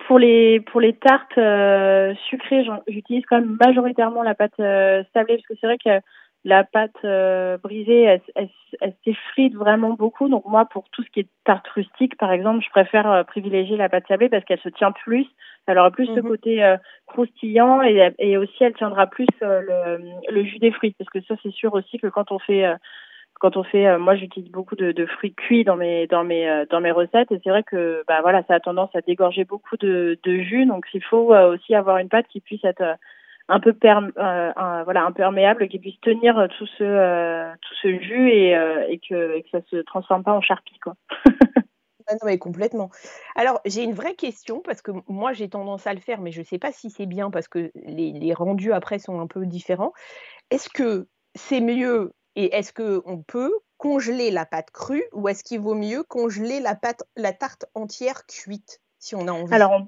pour 0.08 0.20
les 0.20 0.60
pour 0.60 0.82
les 0.82 0.94
tartes 0.94 1.38
euh, 1.40 2.14
sucrées, 2.30 2.64
j'utilise 2.88 3.26
quand 3.26 3.40
même 3.40 3.58
majoritairement 3.60 4.22
la 4.22 4.36
pâte 4.36 4.58
sablée 4.58 5.38
parce 5.38 5.48
que 5.48 5.54
c'est 5.60 5.68
vrai 5.68 5.78
que 5.84 6.00
la 6.46 6.64
pâte 6.64 6.92
euh, 7.06 7.58
brisée, 7.58 8.02
elle, 8.02 8.22
elle, 8.36 8.50
elle 8.82 8.94
s'effrite 9.06 9.56
vraiment 9.56 9.92
beaucoup. 9.92 10.28
Donc 10.28 10.46
moi, 10.46 10.66
pour 10.66 10.90
tout 10.92 11.04
ce 11.04 11.10
qui 11.10 11.22
est 11.22 11.28
tarte 11.46 11.68
rustique, 11.70 12.18
par 12.18 12.32
exemple, 12.32 12.64
je 12.64 12.70
préfère 12.70 13.10
euh, 13.10 13.24
privilégier 13.24 13.78
la 13.78 13.88
pâte 13.88 14.08
sablée 14.08 14.30
parce 14.30 14.44
qu'elle 14.44 14.60
se 14.60 14.70
tient 14.70 14.92
plus. 14.92 15.26
Elle 15.68 15.78
aura 15.78 15.92
plus 15.92 16.08
ce 16.08 16.20
mhm. 16.20 16.28
côté 16.28 16.64
euh, 16.64 16.76
croustillant 17.08 17.82
et, 17.82 18.14
et, 18.20 18.36
aussi 18.36 18.62
elle 18.62 18.74
tiendra 18.74 19.08
plus 19.08 19.28
le, 19.42 20.00
le, 20.30 20.44
jus 20.44 20.60
des 20.60 20.72
fruits. 20.72 20.96
Parce 20.98 21.10
que 21.10 21.22
ça, 21.22 21.36
c'est 21.42 21.54
sûr 21.54 21.74
aussi 21.74 21.98
que 21.98 22.08
quand 22.08 22.32
on 22.32 22.40
fait 22.40 22.66
quand 23.40 23.58
on 23.58 23.64
fait, 23.64 23.98
moi 23.98 24.16
j'utilise 24.16 24.52
beaucoup 24.52 24.76
de, 24.76 24.92
de, 24.92 25.06
fruits 25.06 25.34
cuits 25.34 25.64
dans 25.64 25.76
mes 25.76 26.08
dans 26.08 26.24
mes 26.24 26.66
dans 26.70 26.80
mes 26.80 26.92
recettes 26.92 27.32
et 27.32 27.42
c'est 27.44 27.50
vrai 27.50 27.64
que 27.64 28.04
bah 28.08 28.22
voilà 28.22 28.44
ça 28.48 28.56
a 28.56 28.60
tendance 28.60 28.96
à 28.96 29.02
dégorger 29.02 29.44
beaucoup 29.44 29.76
de, 29.76 30.18
de 30.24 30.38
jus 30.38 30.66
donc 30.66 30.86
il 30.94 31.04
faut 31.04 31.36
aussi 31.36 31.76
avoir 31.76 31.98
une 31.98 32.08
pâte 32.08 32.28
qui 32.30 32.40
puisse 32.40 32.64
être 32.64 32.96
un 33.50 33.60
peu 33.60 33.76
euh, 33.84 34.84
voilà 34.86 35.04
imperméable 35.06 35.68
qui 35.68 35.80
puisse 35.80 36.00
tenir 36.02 36.48
tout 36.58 36.68
ce 36.78 36.84
euh, 36.84 37.52
tout 37.62 37.74
ce 37.82 38.00
jus 38.00 38.30
et, 38.30 38.56
euh, 38.56 38.86
et 38.88 39.00
que 39.00 39.36
et 39.36 39.44
que 39.44 39.50
ça 39.50 39.60
se 39.70 39.78
transforme 39.78 40.24
pas 40.24 40.34
en 40.34 40.42
charpie 40.42 40.80
quoi. 40.80 40.96
Ah 42.06 42.16
non, 42.16 42.26
mais 42.26 42.38
complètement. 42.38 42.90
Alors, 43.34 43.62
j'ai 43.64 43.82
une 43.82 43.94
vraie 43.94 44.16
question 44.16 44.60
parce 44.60 44.82
que 44.82 44.92
moi, 45.08 45.32
j'ai 45.32 45.48
tendance 45.48 45.88
à 45.88 45.94
le 45.94 46.02
faire, 46.02 46.20
mais 46.20 46.34
je 46.34 46.42
ne 46.42 46.46
sais 46.46 46.60
pas 46.60 46.74
si 46.74 46.90
c'est 46.90 47.06
bien 47.06 47.32
parce 47.32 47.48
que 47.48 47.72
les, 47.76 48.12
les, 48.12 48.34
rendus 48.34 48.74
après 48.74 49.00
sont 49.00 49.22
un 49.22 49.28
peu 49.28 49.46
différents. 49.46 49.94
Est-ce 50.52 50.68
que 50.68 51.08
c'est 51.34 51.62
mieux 51.62 52.12
et 52.36 52.54
est-ce 52.56 52.74
qu'on 52.74 53.24
peut 53.26 53.54
congeler 53.78 54.32
la 54.32 54.46
pâte 54.46 54.72
crue 54.72 55.06
ou 55.14 55.30
est-ce 55.30 55.46
qu'il 55.46 55.62
vaut 55.62 55.76
mieux 55.76 56.04
congeler 56.04 56.60
la, 56.60 56.76
pâte, 56.76 57.04
la 57.16 57.32
tarte 57.32 57.68
entière 57.74 58.26
cuite 58.26 58.82
si 59.00 59.16
on 59.16 59.30
a 59.30 59.32
envie? 59.32 59.54
Alors, 59.54 59.72
on 59.72 59.88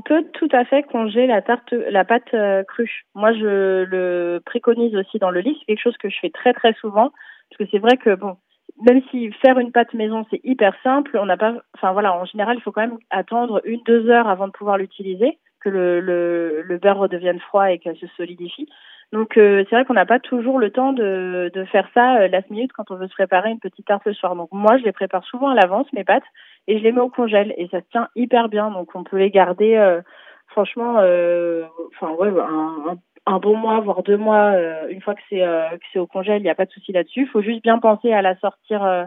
peut 0.00 0.24
tout 0.32 0.48
à 0.52 0.64
fait 0.64 0.82
congeler 0.84 1.26
la 1.26 1.42
tarte, 1.42 1.72
la 1.72 2.04
pâte 2.04 2.34
euh, 2.34 2.62
crue. 2.64 3.04
Moi, 3.14 3.32
je 3.32 3.84
le 3.84 4.40
préconise 4.44 4.94
aussi 4.96 5.18
dans 5.18 5.30
le 5.30 5.40
livre. 5.40 5.56
C'est 5.60 5.66
quelque 5.66 5.82
chose 5.82 5.96
que 5.98 6.08
je 6.08 6.18
fais 6.20 6.30
très 6.30 6.52
très 6.52 6.72
souvent 6.74 7.10
parce 7.50 7.58
que 7.58 7.68
c'est 7.70 7.78
vrai 7.78 7.96
que 7.96 8.14
bon, 8.14 8.36
même 8.84 9.02
si 9.10 9.30
faire 9.32 9.58
une 9.58 9.72
pâte 9.72 9.94
maison 9.94 10.26
c'est 10.30 10.40
hyper 10.44 10.74
simple, 10.82 11.18
on 11.20 11.26
n'a 11.26 11.36
pas, 11.36 11.54
enfin 11.74 11.92
voilà, 11.92 12.16
en 12.18 12.24
général, 12.24 12.56
il 12.58 12.62
faut 12.62 12.72
quand 12.72 12.82
même 12.82 12.98
attendre 13.10 13.60
une 13.64 13.82
deux 13.84 14.08
heures 14.10 14.28
avant 14.28 14.46
de 14.46 14.52
pouvoir 14.52 14.78
l'utiliser, 14.78 15.38
que 15.60 15.68
le, 15.68 16.00
le, 16.00 16.62
le 16.62 16.78
beurre 16.78 16.98
redevienne 16.98 17.40
froid 17.40 17.70
et 17.70 17.78
qu'elle 17.78 17.96
se 17.96 18.06
solidifie. 18.16 18.68
Donc 19.12 19.36
euh, 19.36 19.64
c'est 19.68 19.76
vrai 19.76 19.84
qu'on 19.84 19.94
n'a 19.94 20.06
pas 20.06 20.18
toujours 20.18 20.58
le 20.58 20.70
temps 20.70 20.92
de, 20.92 21.50
de 21.54 21.64
faire 21.66 21.88
ça 21.94 22.16
euh, 22.16 22.28
last 22.28 22.50
minute 22.50 22.72
quand 22.72 22.90
on 22.90 22.96
veut 22.96 23.06
se 23.06 23.14
préparer 23.14 23.50
une 23.50 23.60
petite 23.60 23.86
tarte 23.86 24.04
le 24.04 24.14
soir. 24.14 24.34
Donc 24.34 24.48
moi 24.52 24.78
je 24.78 24.84
les 24.84 24.92
prépare 24.92 25.24
souvent 25.24 25.48
à 25.48 25.54
l'avance 25.54 25.86
mes 25.92 26.04
pâtes 26.04 26.24
et 26.66 26.78
je 26.78 26.82
les 26.82 26.92
mets 26.92 27.00
au 27.00 27.08
congèle 27.08 27.54
et 27.56 27.68
ça 27.68 27.80
se 27.80 27.86
tient 27.92 28.08
hyper 28.16 28.48
bien. 28.48 28.70
Donc 28.70 28.94
on 28.94 29.04
peut 29.04 29.18
les 29.18 29.30
garder 29.30 29.76
euh, 29.76 30.00
franchement, 30.48 30.96
euh, 30.98 31.64
enfin 31.94 32.12
ouais 32.14 32.28
un, 32.28 32.96
un, 33.26 33.38
bon 33.38 33.56
mois 33.56 33.78
voire 33.80 34.02
deux 34.02 34.16
mois 34.16 34.54
une 34.90 35.00
fois 35.00 35.14
que 35.14 35.22
c'est 35.28 35.38
que 35.38 35.86
c'est 35.92 36.00
au 36.00 36.06
congèle, 36.06 36.40
il 36.40 36.44
n'y 36.44 36.50
a 36.50 36.54
pas 36.56 36.66
de 36.66 36.72
souci 36.72 36.90
là-dessus. 36.90 37.22
Il 37.22 37.28
faut 37.28 37.42
juste 37.42 37.62
bien 37.62 37.78
penser 37.78 38.12
à 38.12 38.22
la 38.22 38.36
sortir 38.36 39.06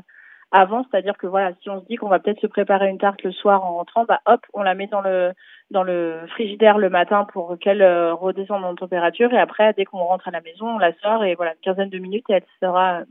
avant, 0.51 0.83
c'est-à-dire 0.83 1.17
que 1.17 1.27
voilà, 1.27 1.51
si 1.61 1.69
on 1.69 1.81
se 1.81 1.85
dit 1.85 1.95
qu'on 1.95 2.09
va 2.09 2.19
peut-être 2.19 2.41
se 2.41 2.47
préparer 2.47 2.89
une 2.89 2.97
tarte 2.97 3.23
le 3.23 3.31
soir 3.31 3.63
en 3.63 3.75
rentrant, 3.75 4.05
bah 4.05 4.19
hop, 4.25 4.41
on 4.53 4.63
la 4.63 4.73
met 4.73 4.87
dans 4.87 5.01
le 5.01 5.33
dans 5.69 5.83
le 5.83 6.21
frigidaire 6.29 6.79
le 6.79 6.89
matin 6.89 7.25
pour 7.31 7.57
qu'elle 7.59 7.81
euh, 7.83 8.13
redescende 8.13 8.63
en 8.65 8.75
température. 8.75 9.31
Et 9.33 9.39
après 9.39 9.73
dès 9.73 9.85
qu'on 9.85 9.99
rentre 9.99 10.27
à 10.27 10.31
la 10.31 10.41
maison, 10.41 10.67
on 10.67 10.79
la 10.79 10.93
sort 10.99 11.23
et 11.23 11.35
voilà, 11.35 11.51
une 11.53 11.59
quinzaine 11.61 11.89
de 11.89 11.99
minutes 11.99 12.25
et 12.29 12.33
elle 12.33 12.45
sera 12.61 13.01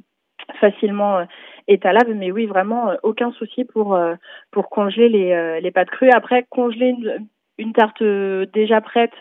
facilement 0.61 1.18
euh, 1.18 1.25
étalable. 1.68 2.14
Mais 2.14 2.33
oui 2.33 2.47
vraiment 2.47 2.90
euh, 2.90 2.97
aucun 3.04 3.30
souci 3.33 3.64
pour 3.64 3.99
pour 4.50 4.68
congeler 4.71 5.09
les 5.09 5.61
les 5.61 5.71
pâtes 5.71 5.90
crues. 5.90 6.11
Après 6.11 6.45
congeler 6.50 6.88
une, 6.88 7.28
une 7.59 7.73
tarte 7.73 8.02
déjà 8.02 8.80
prête 8.80 9.14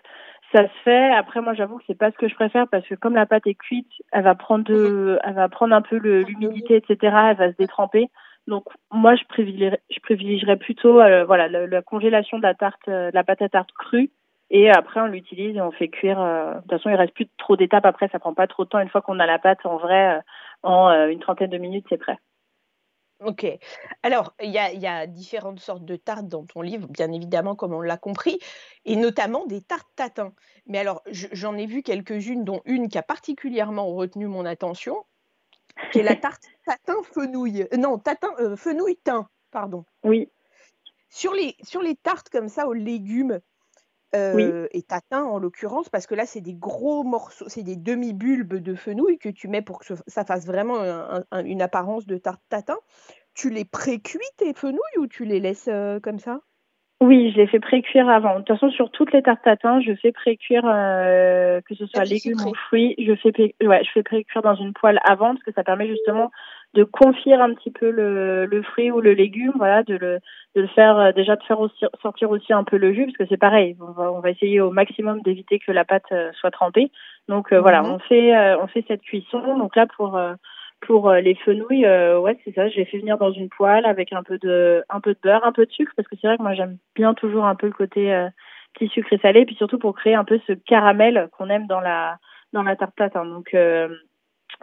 ça 0.51 0.63
se 0.63 0.74
fait. 0.84 1.12
Après, 1.13 1.42
moi, 1.42 1.54
j'avoue 1.54 1.77
que 1.77 1.84
c'est 1.88 1.98
pas 1.98 2.12
ce 2.12 2.18
que 2.18 2.27
je 2.27 2.36
préfère 2.36 2.68
parce 2.68 2.88
que 2.88 2.96
comme 2.96 3.16
la 3.16 3.25
pâte 3.25 3.48
est 3.48 3.56
cuite, 3.56 3.92
elle 4.12 4.24
va 4.24 4.36
prendre 4.36 4.63
de, 4.63 5.20
elle 5.24 5.34
va 5.34 5.50
prendre 5.50 5.75
un 5.75 5.82
peu 5.82 5.98
l'humidité, 5.98 6.75
etc. 6.75 6.98
Elle 7.32 7.38
va 7.38 7.51
se 7.51 7.58
détremper. 7.58 8.10
Donc, 8.48 8.63
moi, 8.92 9.16
je 9.16 9.24
privilégierais, 9.25 9.82
je 9.89 10.00
privilégierais 10.00 10.58
plutôt, 10.58 11.01
euh, 11.01 11.25
voilà, 11.25 11.50
la, 11.50 11.82
congélation 11.82 12.38
de 12.38 12.44
la 12.44 12.54
tarte, 12.54 12.88
euh, 12.88 13.10
de 13.12 13.16
la 13.16 13.25
pâte 13.25 13.42
à 13.42 13.50
tarte 13.50 13.72
crue 13.74 14.10
Et 14.50 14.70
après, 14.70 15.01
on 15.01 15.08
l'utilise 15.08 15.58
et 15.58 15.62
on 15.62 15.72
fait 15.72 15.89
cuire. 15.89 16.18
de 16.18 16.62
toute 16.62 16.72
façon, 16.72 16.89
il 16.89 16.96
reste 16.96 17.13
plus 17.13 17.27
trop 17.38 17.58
d'étapes 17.58 17.86
après. 17.86 18.08
Ça 18.10 18.20
prend 18.20 18.34
pas 18.34 18.48
trop 18.48 18.63
de 18.63 18.70
temps. 18.70 18.80
Une 18.80 18.89
fois 18.89 19.01
qu'on 19.01 19.20
a 19.20 19.25
la 19.25 19.39
pâte, 19.39 19.66
en 19.66 19.77
vrai, 19.77 20.22
en 20.63 21.08
une 21.08 21.20
trentaine 21.20 21.50
de 21.50 21.58
minutes, 21.58 21.86
c'est 21.89 21.98
prêt. 21.98 22.18
Ok. 23.20 23.46
Alors, 24.04 24.36
il 24.42 24.52
y 24.52 24.58
a, 24.60 25.08
différentes 25.08 25.60
sortes 25.60 25.86
de 25.86 25.96
tartes 25.96 26.28
dans 26.28 26.46
ton 26.46 26.62
livre, 26.62 26.88
bien 26.88 27.12
évidemment, 27.12 27.56
comme 27.56 27.74
on 27.74 27.82
l'a 27.82 27.98
compris, 27.98 28.40
et 28.86 28.96
notamment 28.96 29.46
des 29.48 29.62
tartes 29.62 29.88
tatin. 29.96 30.34
Mais 30.68 30.78
alors, 30.78 31.02
j'en 31.08 31.58
ai 31.58 31.66
vu 31.66 31.82
quelques-unes, 31.82 32.44
dont 32.44 32.62
une 32.66 32.90
qui 32.90 32.98
a 32.98 33.04
particulièrement 33.04 33.88
retenu 33.88 34.28
mon 34.28 34.46
attention, 34.46 35.04
qui 35.92 36.00
est 36.00 36.04
la 36.04 36.16
tarte 36.16 36.44
tatin 36.66 37.02
fenouil. 37.12 37.64
Euh, 37.74 37.78
non, 37.78 37.98
tatin, 37.98 38.30
euh, 38.40 38.56
fenouil 38.56 38.98
thym, 38.98 39.28
pardon. 39.50 39.84
Oui. 40.04 40.30
Sur 41.10 41.34
les, 41.34 41.56
sur 41.64 41.82
les 41.82 41.96
tartes 41.96 42.30
comme 42.30 42.50
ça 42.50 42.68
aux 42.68 42.74
légumes, 42.74 43.40
euh, 44.16 44.68
et 44.72 44.84
tatin 44.84 45.24
en 45.24 45.38
l'occurrence, 45.38 45.90
parce 45.90 46.08
que 46.08 46.16
là, 46.16 46.26
c'est 46.26 46.42
des 46.42 46.54
gros 46.54 47.04
morceaux, 47.04 47.46
c'est 47.50 47.64
des 47.64 47.76
demi-bulbes 47.76 48.56
de 48.56 48.76
fenouil 48.76 49.18
que 49.18 49.30
tu 49.30 49.48
mets 49.48 49.62
pour 49.62 49.80
que 49.80 49.86
ça 50.08 50.26
fasse 50.26 50.46
vraiment 50.46 50.78
une 51.44 51.62
apparence 51.62 52.06
de 52.06 52.18
tarte 52.18 52.42
tatin. 52.50 52.78
Tu 53.34 53.50
les 53.50 53.66
pré-cuis 53.66 54.20
tes 54.38 54.54
fenouils 54.54 54.98
ou 54.98 55.08
tu 55.08 55.26
les 55.26 55.40
laisses 55.40 55.68
euh, 55.68 56.00
comme 56.00 56.20
ça? 56.20 56.40
Oui, 57.00 57.32
je 57.32 57.38
les 57.38 57.46
fais 57.46 57.60
pré-cuire 57.60 58.10
avant. 58.10 58.40
De 58.40 58.44
toute 58.44 58.58
façon, 58.58 58.72
sur 58.72 58.90
toutes 58.90 59.14
les 59.14 59.22
tartes 59.22 59.44
tatin, 59.44 59.80
je 59.82 59.94
fais 59.94 60.12
pré-cuire, 60.12 60.64
euh, 60.66 61.62
que 61.62 61.76
ce 61.76 61.86
soit 61.86 62.06
légumes 62.06 62.42
ou 62.48 62.56
fruits, 62.56 62.96
je 62.98 63.14
fais, 63.14 63.56
ouais, 63.64 63.84
je 63.84 63.92
fais 63.92 64.02
pré-cuire 64.02 64.42
dans 64.42 64.56
une 64.56 64.74
poêle 64.74 65.00
avant, 65.04 65.34
parce 65.34 65.44
que 65.44 65.52
ça 65.54 65.64
permet 65.64 65.88
justement 65.88 66.32
de 66.78 66.84
confire 66.84 67.42
un 67.42 67.56
petit 67.56 67.72
peu 67.72 67.90
le, 67.90 68.46
le 68.46 68.62
fruit 68.62 68.92
ou 68.92 69.02
le 69.02 69.14
légume, 69.14 69.54
voilà, 69.56 69.82
de 69.82 69.96
le, 69.96 70.20
de 70.56 70.62
le 70.62 70.68
faire 70.68 70.96
euh, 71.00 71.12
déjà 71.12 71.36
de 71.36 71.42
faire 71.42 71.60
aussi, 71.60 71.84
sortir 72.04 72.30
aussi 72.30 72.54
un 72.54 72.64
peu 72.64 72.78
le 72.78 72.94
jus, 72.94 73.06
parce 73.06 73.18
que 73.18 73.26
c'est 73.28 73.42
pareil, 73.42 73.76
on 73.82 73.92
va, 73.94 74.12
on 74.12 74.20
va 74.20 74.30
essayer 74.30 74.62
au 74.62 74.70
maximum 74.70 75.22
d'éviter 75.24 75.58
que 75.58 75.72
la 75.72 75.86
pâte 75.86 76.12
euh, 76.12 76.32
soit 76.34 76.52
trempée. 76.52 76.92
Donc 77.28 77.52
euh, 77.52 77.60
voilà, 77.60 77.82
mhm. 77.82 77.94
on 77.94 78.00
fait 78.00 78.56
on 78.62 78.68
fait 78.68 78.86
cette 78.88 79.02
cuisson. 79.02 79.58
Donc 79.58 79.76
là 79.76 79.88
pour 79.98 80.20
pour 80.82 81.12
les 81.12 81.34
fenouilles, 81.34 81.88
ouais 81.88 82.38
c'est 82.46 82.54
ça, 82.54 82.70
je 82.70 82.76
les 82.76 82.86
fais 82.86 83.00
venir 83.00 83.18
dans 83.18 83.32
une 83.32 83.50
poêle 83.50 83.88
avec 83.88 84.14
un 84.14 84.22
peu 84.22 84.38
de 84.38 84.84
un 84.90 85.00
peu 85.02 85.14
de 85.16 85.20
beurre, 85.24 85.46
un 85.46 85.52
peu 85.52 85.66
de 85.66 85.72
sucre, 85.72 85.94
parce 85.96 86.08
que 86.08 86.16
c'est 86.22 86.28
vrai 86.28 86.38
que 86.38 86.44
moi 86.44 86.54
j'aime 86.54 86.78
bien 86.96 87.16
toujours 87.16 87.46
un 87.46 87.56
peu 87.56 87.66
le 87.66 87.74
côté 87.74 88.28
petit 88.76 88.88
sucré 88.90 89.18
salé, 89.18 89.46
puis 89.46 89.56
surtout 89.56 89.80
pour 89.80 89.96
créer 89.96 90.14
un 90.14 90.26
peu 90.26 90.40
ce 90.46 90.54
caramel 90.54 91.28
qu'on 91.36 91.50
aime 91.50 91.66
dans 91.66 91.82
la 91.82 92.18
dans 92.54 92.62
la 92.62 92.76
tarte 92.76 92.96
tatin. 92.96 93.26
Donc 93.26 93.56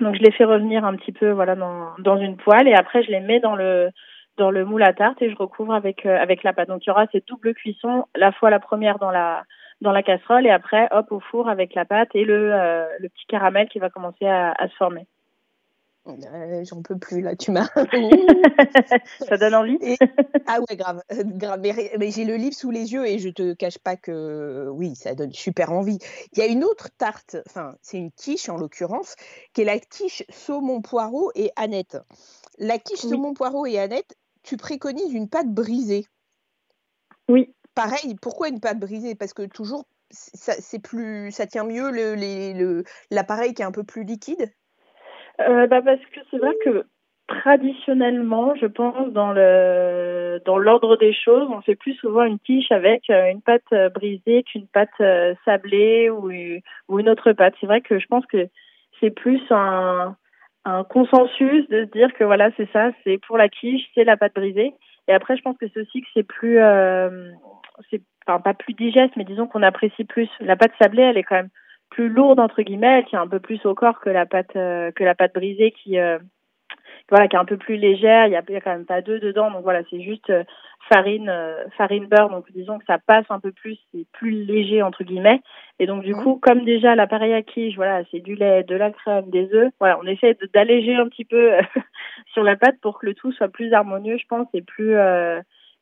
donc 0.01 0.17
je 0.17 0.21
les 0.21 0.33
fais 0.33 0.45
revenir 0.45 0.85
un 0.85 0.97
petit 0.97 1.13
peu 1.13 1.31
voilà 1.31 1.55
dans, 1.55 1.91
dans 1.99 2.17
une 2.17 2.37
poêle 2.37 2.69
et 2.69 2.75
après 2.75 3.03
je 3.03 3.11
les 3.11 3.21
mets 3.21 3.41
dans 3.41 3.55
le 3.55 3.91
dans 4.37 4.51
le 4.51 4.65
moule 4.65 4.83
à 4.83 4.93
tarte 4.93 5.23
et 5.23 5.31
je 5.31 5.37
recouvre 5.37 5.75
avec 5.75 6.07
euh, 6.07 6.19
avec 6.19 6.43
la 6.43 6.53
pâte. 6.53 6.69
Donc 6.69 6.85
il 6.85 6.89
y 6.89 6.91
aura 6.91 7.07
cette 7.13 7.29
double 7.29 7.55
cuisson, 7.55 8.07
la 8.17 8.33
fois 8.33 8.51
la 8.51 8.59
première 8.59 8.99
dans 8.99 9.11
la 9.11 9.45
dans 9.81 9.93
la 9.93 10.03
casserole 10.03 10.47
et 10.47 10.51
après 10.51 10.89
hop 10.91 11.13
au 11.13 11.21
four 11.21 11.49
avec 11.49 11.75
la 11.75 11.85
pâte 11.85 12.11
et 12.15 12.25
le 12.25 12.53
euh, 12.53 12.87
le 12.99 13.09
petit 13.09 13.27
caramel 13.27 13.69
qui 13.69 13.79
va 13.79 13.91
commencer 13.91 14.27
à, 14.27 14.53
à 14.53 14.69
se 14.69 14.75
former. 14.75 15.07
Euh, 16.07 16.65
j'en 16.65 16.83
peux 16.83 16.99
plus 16.99 17.23
là, 17.23 17.35
tu 17.35 17.51
m'as. 17.51 17.69
ça 19.29 19.37
donne 19.39 19.55
envie. 19.55 19.79
Ah 20.47 20.59
ouais, 20.61 20.77
grave, 20.77 21.03
euh, 21.13 21.23
grave. 21.25 21.61
Mais, 21.63 22.11
j'ai 22.11 22.25
le 22.25 22.37
livre 22.37 22.55
sous 22.55 22.71
les 22.71 22.93
yeux 22.93 23.07
et 23.07 23.19
je 23.19 23.31
te 23.31 23.55
cache 23.55 23.79
pas 23.79 23.97
que 23.97 24.69
oui, 24.71 24.95
ça 24.97 25.15
donne 25.15 25.33
super 25.33 25.73
envie. 25.73 25.99
Il 26.33 26.39
y 26.39 26.43
a 26.43 26.47
une 26.47 26.65
autre 26.65 26.91
tarte, 26.99 27.37
enfin 27.47 27.75
c'est 27.81 27.97
une 27.97 28.13
quiche 28.13 28.49
en 28.49 28.57
l'occurrence, 28.57 29.17
qui 29.55 29.63
est 29.63 29.65
la 29.65 29.79
quiche 29.79 30.25
saumon 30.29 30.83
poireau 30.83 31.33
et 31.35 31.51
Annette. 31.57 31.97
La 32.59 32.79
quiche 32.79 33.01
saumon 33.01 33.33
poireau 33.33 33.65
et 33.65 33.79
Annette, 33.79 34.15
tu 34.43 34.57
préconises 34.59 35.13
une 35.13 35.29
pâte 35.29 35.49
brisée. 35.49 36.07
Oui. 37.29 37.55
Pareil, 37.75 38.15
pourquoi 38.21 38.49
une 38.49 38.61
pâte 38.61 38.79
brisée? 38.79 39.15
Parce 39.15 39.33
que 39.33 39.47
toujours 39.47 39.85
ça, 40.11 40.55
c'est 40.61 40.79
plus, 40.79 41.33
ça 41.33 41.47
tient 41.47 41.65
mieux 41.65 41.91
le, 41.91 42.85
l'appareil 43.11 43.55
qui 43.55 43.63
est 43.63 43.65
un 43.65 43.73
peu 43.73 43.85
plus 43.85 44.05
liquide? 44.05 44.53
Euh, 45.41 45.67
bah 45.67 45.83
Parce 45.83 46.01
que 46.13 46.21
c'est 46.31 46.39
vrai 46.39 46.55
que 46.65 46.85
traditionnellement, 47.27 48.55
je 48.57 48.67
pense, 48.67 49.13
dans 49.13 49.33
le 49.33 50.41
dans 50.45 50.59
l'ordre 50.59 50.97
des 50.97 51.13
choses, 51.13 51.49
on 51.51 51.61
fait 51.63 51.75
plus 51.75 51.95
souvent 51.95 52.25
une 52.25 52.39
quiche 52.39 52.71
avec 52.71 53.09
euh, 53.11 53.31
une 53.31 53.43
pâte 53.43 53.63
euh, 53.73 53.89
brisée 53.89 54.43
qu'une 54.45 54.67
pâte 54.67 54.91
sablée 55.45 56.11
ou, 56.11 56.31
ou 56.89 57.01
une 57.01 57.09
autre 57.09 57.33
pâte. 57.33 57.55
C'est 57.61 57.67
vrai 57.67 57.81
que 57.81 57.99
je 57.99 58.07
pense 58.07 58.27
que 58.27 58.49
c'est 59.01 59.11
plus 59.11 59.41
un, 59.51 60.17
un 60.65 60.85
consensus 60.85 61.69
de 61.69 61.85
se 61.85 61.91
dire 61.91 62.13
que 62.15 62.25
voilà, 62.25 62.51
c'est 62.57 62.71
ça, 62.73 62.91
c'est 63.03 63.19
pour 63.27 63.39
la 63.39 63.49
quiche, 63.49 63.83
c'est 63.95 64.05
la 64.05 64.17
pâte 64.17 64.35
brisée. 64.35 64.75
Et 65.09 65.13
après, 65.13 65.37
je 65.37 65.43
pense 65.43 65.59
que 65.59 65.67
c'est 65.73 65.81
aussi 65.81 66.01
que 66.01 66.09
c'est 66.15 66.23
plus, 66.23 66.59
c'est 67.91 68.01
enfin 68.27 68.41
pas 68.41 68.55
plus 68.55 68.73
digeste, 68.75 69.15
mais 69.17 69.25
disons 69.25 69.47
qu'on 69.47 69.63
apprécie 69.63 70.05
plus. 70.05 70.29
La 70.41 70.57
pâte 70.57 70.73
sablée, 70.81 71.03
elle 71.03 71.19
est 71.19 71.25
quand 71.25 71.37
même 71.37 71.51
plus 71.95 72.09
lourde 72.09 72.41
entre 72.41 72.63
guillemets, 72.63 72.99
elle 72.99 73.05
tient 73.07 73.23
un 73.23 73.29
peu 73.29 73.39
plus 73.39 73.65
au 73.65 73.75
corps 73.75 74.01
que 74.01 74.11
la 74.11 74.27
pâte 74.27 74.57
euh, 74.57 74.91
que 74.91 75.05
la 75.05 75.15
pâte 75.15 75.33
brisée 75.33 75.71
qui 75.71 75.99
euh, 75.99 76.19
voilà 77.09 77.29
qui 77.29 77.37
est 77.37 77.39
un 77.39 77.45
peu 77.45 77.57
plus 77.57 77.77
légère. 77.77 78.27
Il 78.27 78.33
y 78.33 78.37
a, 78.37 78.43
quand 78.43 78.73
même 78.73 78.85
pas 78.85 79.01
d'œufs 79.01 79.21
dedans, 79.21 79.51
donc 79.51 79.63
voilà 79.63 79.83
c'est 79.91 80.03
juste 80.03 80.29
euh, 80.31 80.43
farine 80.89 81.33
farine 81.77 82.07
beurre. 82.07 82.31
Donc 82.31 82.51
disons 82.53 82.79
que 82.79 82.85
ça 82.87 82.99
passe 82.99 83.27
un 83.31 83.39
peu 83.39 83.53
plus, 83.53 83.79
c'est 83.93 84.07
plus 84.13 84.45
léger 84.45 84.83
entre 84.83 85.05
guillemets. 85.05 85.41
Et 85.79 85.87
donc 85.87 86.03
du 86.03 86.15
coup 86.17 86.41
comme 86.43 86.65
déjà 86.65 86.97
l'appareil 86.97 87.33
à 87.33 87.43
quiche, 87.43 87.77
voilà 87.77 88.03
c'est 88.11 88.21
du 88.21 88.35
lait, 88.35 88.65
de 88.65 88.75
la 88.75 88.91
crème, 88.91 89.31
des 89.31 89.55
œufs. 89.55 89.73
Voilà 89.79 89.97
on 90.03 90.07
essaie 90.07 90.37
d'alléger 90.53 90.97
un 90.97 91.09
petit 91.09 91.25
peu 91.25 91.53
sur 92.33 92.43
la 92.43 92.57
pâte 92.57 92.81
pour 92.83 92.99
que 92.99 93.07
le 93.07 93.15
tout 93.15 93.31
soit 93.31 93.49
plus 93.49 93.73
harmonieux, 93.73 94.19
je 94.19 94.27
pense, 94.27 94.49
et 94.53 94.63
plus 94.63 94.97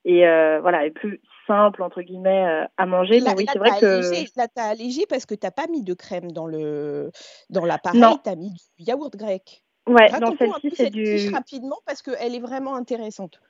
et 0.05 0.27
euh, 0.27 0.61
voilà 0.61 0.85
et 0.85 0.91
plus 0.91 1.21
simple 1.47 1.83
entre 1.83 2.03
guillemets 2.03 2.47
euh, 2.47 2.65
à 2.77 2.87
manger. 2.87 3.21
Mais 3.21 3.35
oui 3.37 3.47
c'est 3.51 3.59
vrai 3.59 3.71
que 3.81 3.87
allégé, 3.87 4.27
là 4.37 4.47
t'as 4.55 4.65
allégé 4.65 5.07
parce 5.09 5.27
que 5.27 5.35
t'as 5.35 5.51
pas 5.51 5.67
mis 5.71 5.83
de 5.83 5.95
crème 5.95 6.33
dans 6.33 6.47
le 6.47 7.11
dans 7.51 7.65
l'appareil. 7.65 8.03
T'as 8.25 8.37
mis 8.37 8.51
du 8.51 8.59
yaourt 8.79 9.15
grec. 9.17 9.63
Ouais 9.87 10.09
dans 10.21 10.37
celle-ci 10.37 10.71
c'est 10.75 10.91
du 10.91 11.31
rapidement 11.33 11.79
parce 11.87 12.03
qu'elle 12.03 12.35
est 12.35 12.41
vraiment 12.41 12.75
intéressante. 12.75 13.41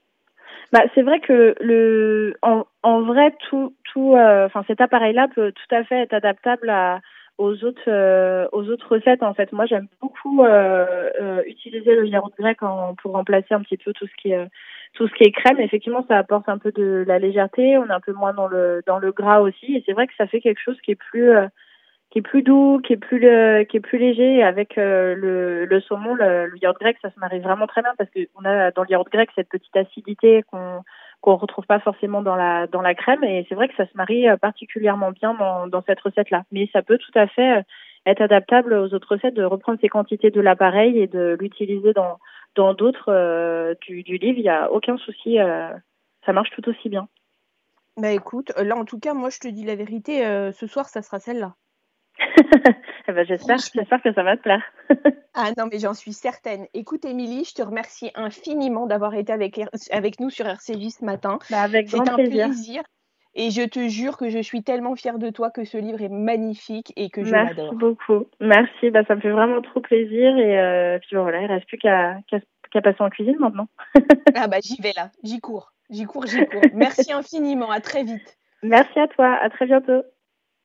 Bah, 0.73 0.81
c'est 0.95 1.03
vrai 1.03 1.21
que 1.21 1.55
le 1.61 2.35
en, 2.43 2.65
en 2.83 3.03
vrai 3.03 3.35
tout 3.49 3.75
tout 3.93 4.15
euh, 4.17 4.47
enfin 4.47 4.65
cet 4.67 4.81
appareil 4.81 5.15
là 5.15 5.29
peut 5.35 5.53
tout 5.53 5.75
à 5.75 5.85
fait 5.85 6.03
être 6.03 6.15
adaptable 6.15 6.69
à 6.71 7.01
aux 7.39 7.65
autres 7.65 8.49
aux 8.53 8.69
autres 8.69 8.95
recettes 8.95 9.23
en 9.23 9.35
fait. 9.35 9.53
Moi 9.53 9.67
j'aime 9.67 9.89
beaucoup 10.01 10.45
utiliser 11.47 11.95
le 11.95 12.07
yaourt 12.07 12.33
grec 12.39 12.63
en, 12.63 12.95
pour 12.95 13.13
remplacer 13.13 13.55
un 13.55 13.63
petit 13.63 13.79
peu 13.79 13.93
tout 13.95 14.07
ce 14.07 14.15
qui 14.21 14.33
est 14.33 14.49
tout 14.95 15.09
ce 15.09 15.15
qui 15.15 15.25
est 15.25 15.33
crème, 15.33 15.59
effectivement, 15.61 16.05
ça 16.09 16.19
apporte 16.19 16.49
un 16.49 16.59
peu 16.59 16.71
de 16.73 17.05
la 17.07 17.19
légèreté. 17.19 17.79
On 17.79 17.87
est 17.87 17.93
un 17.93 18.01
peu 18.01 18.13
moins 18.13 18.35
dans 18.35 18.47
le 18.47 18.83
dans 18.87 18.99
le 18.99 19.13
gras 19.13 19.41
aussi, 19.41 19.77
et 19.77 19.83
c'est 19.87 19.93
vrai 19.93 20.07
que 20.07 20.15
ça 20.19 20.27
fait 20.27 20.41
quelque 20.41 20.61
chose 20.61 20.79
qui 20.83 20.91
est 20.91 20.97
plus 20.97 21.31
euh, 21.31 21.47
qui 22.11 22.19
est 22.19 22.23
plus 22.23 22.43
doux, 22.43 22.81
qui 22.85 22.93
est 22.93 22.99
plus 22.99 23.19
le, 23.19 23.65
qui 23.65 23.79
est 23.79 23.81
plus 23.81 23.99
léger. 23.99 24.43
Avec 24.43 24.77
euh, 24.77 25.15
le, 25.15 25.65
le 25.65 25.81
saumon, 25.81 26.15
le, 26.15 26.47
le, 26.47 26.73
grec, 26.79 26.99
ça 27.01 27.11
se 27.11 27.19
marie 27.19 27.41
vraiment 27.41 27.67
très 27.67 27.83
bien 27.83 27.95
parce 27.97 28.11
qu'on 28.11 28.45
a 28.45 28.71
dans 28.73 28.83
le 28.83 28.91
yaourt 28.91 29.11
grec 29.11 29.31
cette 29.35 29.49
petite 29.49 29.77
acidité 29.77 30.43
qu'on 30.51 30.83
qu'on 31.23 31.37
retrouve 31.37 31.65
pas 31.67 31.81
forcément 31.81 32.21
dans 32.21 32.37
la 32.37 32.67
dans 32.67 32.83
la 32.83 32.95
crème. 32.95 33.25
Et 33.25 33.47
c'est 33.49 33.55
vrai 33.55 33.69
que 33.69 33.77
ça 33.77 33.87
se 33.87 33.97
marie 33.97 34.29
euh, 34.29 34.37
particulièrement 34.37 35.13
bien 35.13 35.35
dans 35.35 35.69
dans 35.69 35.83
cette 35.87 36.01
recette 36.01 36.31
là. 36.31 36.45
Mais 36.53 36.69
ça 36.73 36.83
peut 36.83 36.99
tout 36.99 37.19
à 37.19 37.27
fait 37.29 37.65
être 38.05 38.21
adaptable 38.21 38.75
aux 38.75 38.93
autres 38.95 39.15
recettes, 39.15 39.35
de 39.35 39.45
reprendre 39.45 39.79
ces 39.81 39.89
quantités 39.89 40.31
de 40.31 40.41
l'appareil 40.41 40.99
et 40.99 41.07
de 41.07 41.37
l'utiliser 41.41 41.93
dans 41.93 42.19
dans 42.55 42.75
d'autres 42.75 43.11
euh, 43.13 43.75
du, 43.83 44.03
du, 44.03 44.19
livre, 44.19 44.39
il 44.39 44.43
n'y 44.43 44.49
a 44.49 44.71
aucun 44.71 44.97
souci, 44.99 45.39
euh, 45.39 45.71
ça 46.27 46.33
marche 46.33 46.51
tout 46.51 46.69
aussi 46.69 46.89
bien. 46.89 47.09
Bah 47.97 48.11
écoute, 48.13 48.53
là 48.57 48.77
en 48.77 48.85
tout 48.85 48.99
cas, 48.99 49.15
moi 49.15 49.31
je 49.31 49.39
te 49.39 49.49
dis 49.49 49.65
la 49.65 49.75
vérité, 49.75 50.25
euh, 50.25 50.53
ce 50.53 50.67
soir 50.67 50.89
ça 50.89 51.03
sera 51.03 51.21
celle-là. 51.21 51.55
eh 53.09 53.13
ben, 53.13 53.27
j'espère, 53.27 53.59
j'espère 53.59 54.03
que 54.03 54.13
ça 54.13 54.23
va 54.23 54.37
te 54.37 54.43
plaire. 54.43 54.63
ah 55.35 55.51
non, 55.59 55.67
mais 55.71 55.79
j'en 55.79 55.95
suis 55.95 56.13
certaine. 56.13 56.67
Écoute, 56.75 57.05
Émilie, 57.05 57.45
je 57.45 57.55
te 57.55 57.63
remercie 57.63 58.11
infiniment 58.15 58.87
d'avoir 58.87 59.15
été 59.15 59.33
avec, 59.33 59.61
avec 59.91 60.21
nous 60.21 60.31
sur 60.31 60.47
RCJ 60.47 60.91
ce 60.91 61.05
matin. 61.05 61.39
Bah, 61.51 61.63
avec 61.63 61.89
grand 61.89 62.09
un 62.09 62.17
plaisir. 62.17 62.83
Et 63.35 63.51
je 63.51 63.63
te 63.63 63.89
jure 63.89 64.17
que 64.19 64.29
je 64.29 64.39
suis 64.41 64.63
tellement 64.63 64.95
fière 64.95 65.19
de 65.19 65.31
toi 65.31 65.51
que 65.51 65.65
ce 65.65 65.79
livre 65.79 66.03
est 66.03 66.11
magnifique 66.11 66.93
et 66.97 67.09
que 67.09 67.25
je 67.25 67.33
l'adore. 67.33 67.73
Merci 67.73 67.77
beaucoup. 67.77 68.27
Merci, 68.41 68.91
bah, 68.91 69.05
ça 69.07 69.15
me 69.15 69.21
fait 69.21 69.31
vraiment 69.31 69.63
trop 69.63 69.81
plaisir. 69.81 70.37
Et 70.37 70.61
euh, 70.61 70.99
puis 70.99 71.17
voilà, 71.17 71.41
il 71.41 71.49
ne 71.49 71.49
reste 71.49 71.67
plus 71.67 71.79
qu'à 71.79 72.21
passer 72.83 73.01
en 73.01 73.11
cuisine 73.11 73.37
maintenant. 73.39 73.69
ah 74.35 74.49
bah 74.49 74.59
j'y 74.63 74.81
vais 74.81 74.93
là, 74.97 75.11
j'y 75.23 75.41
cours, 75.41 75.73
j'y 75.91 76.05
cours, 76.05 76.27
j'y 76.27 76.47
cours. 76.47 76.63
Merci 76.75 77.13
infiniment, 77.13 77.71
à 77.71 77.81
très 77.81 78.05
vite. 78.05 78.39
Merci 78.63 78.99
à 78.99 79.09
toi, 79.09 79.35
à 79.35 79.51
très 79.51 79.67
bientôt. 79.67 80.03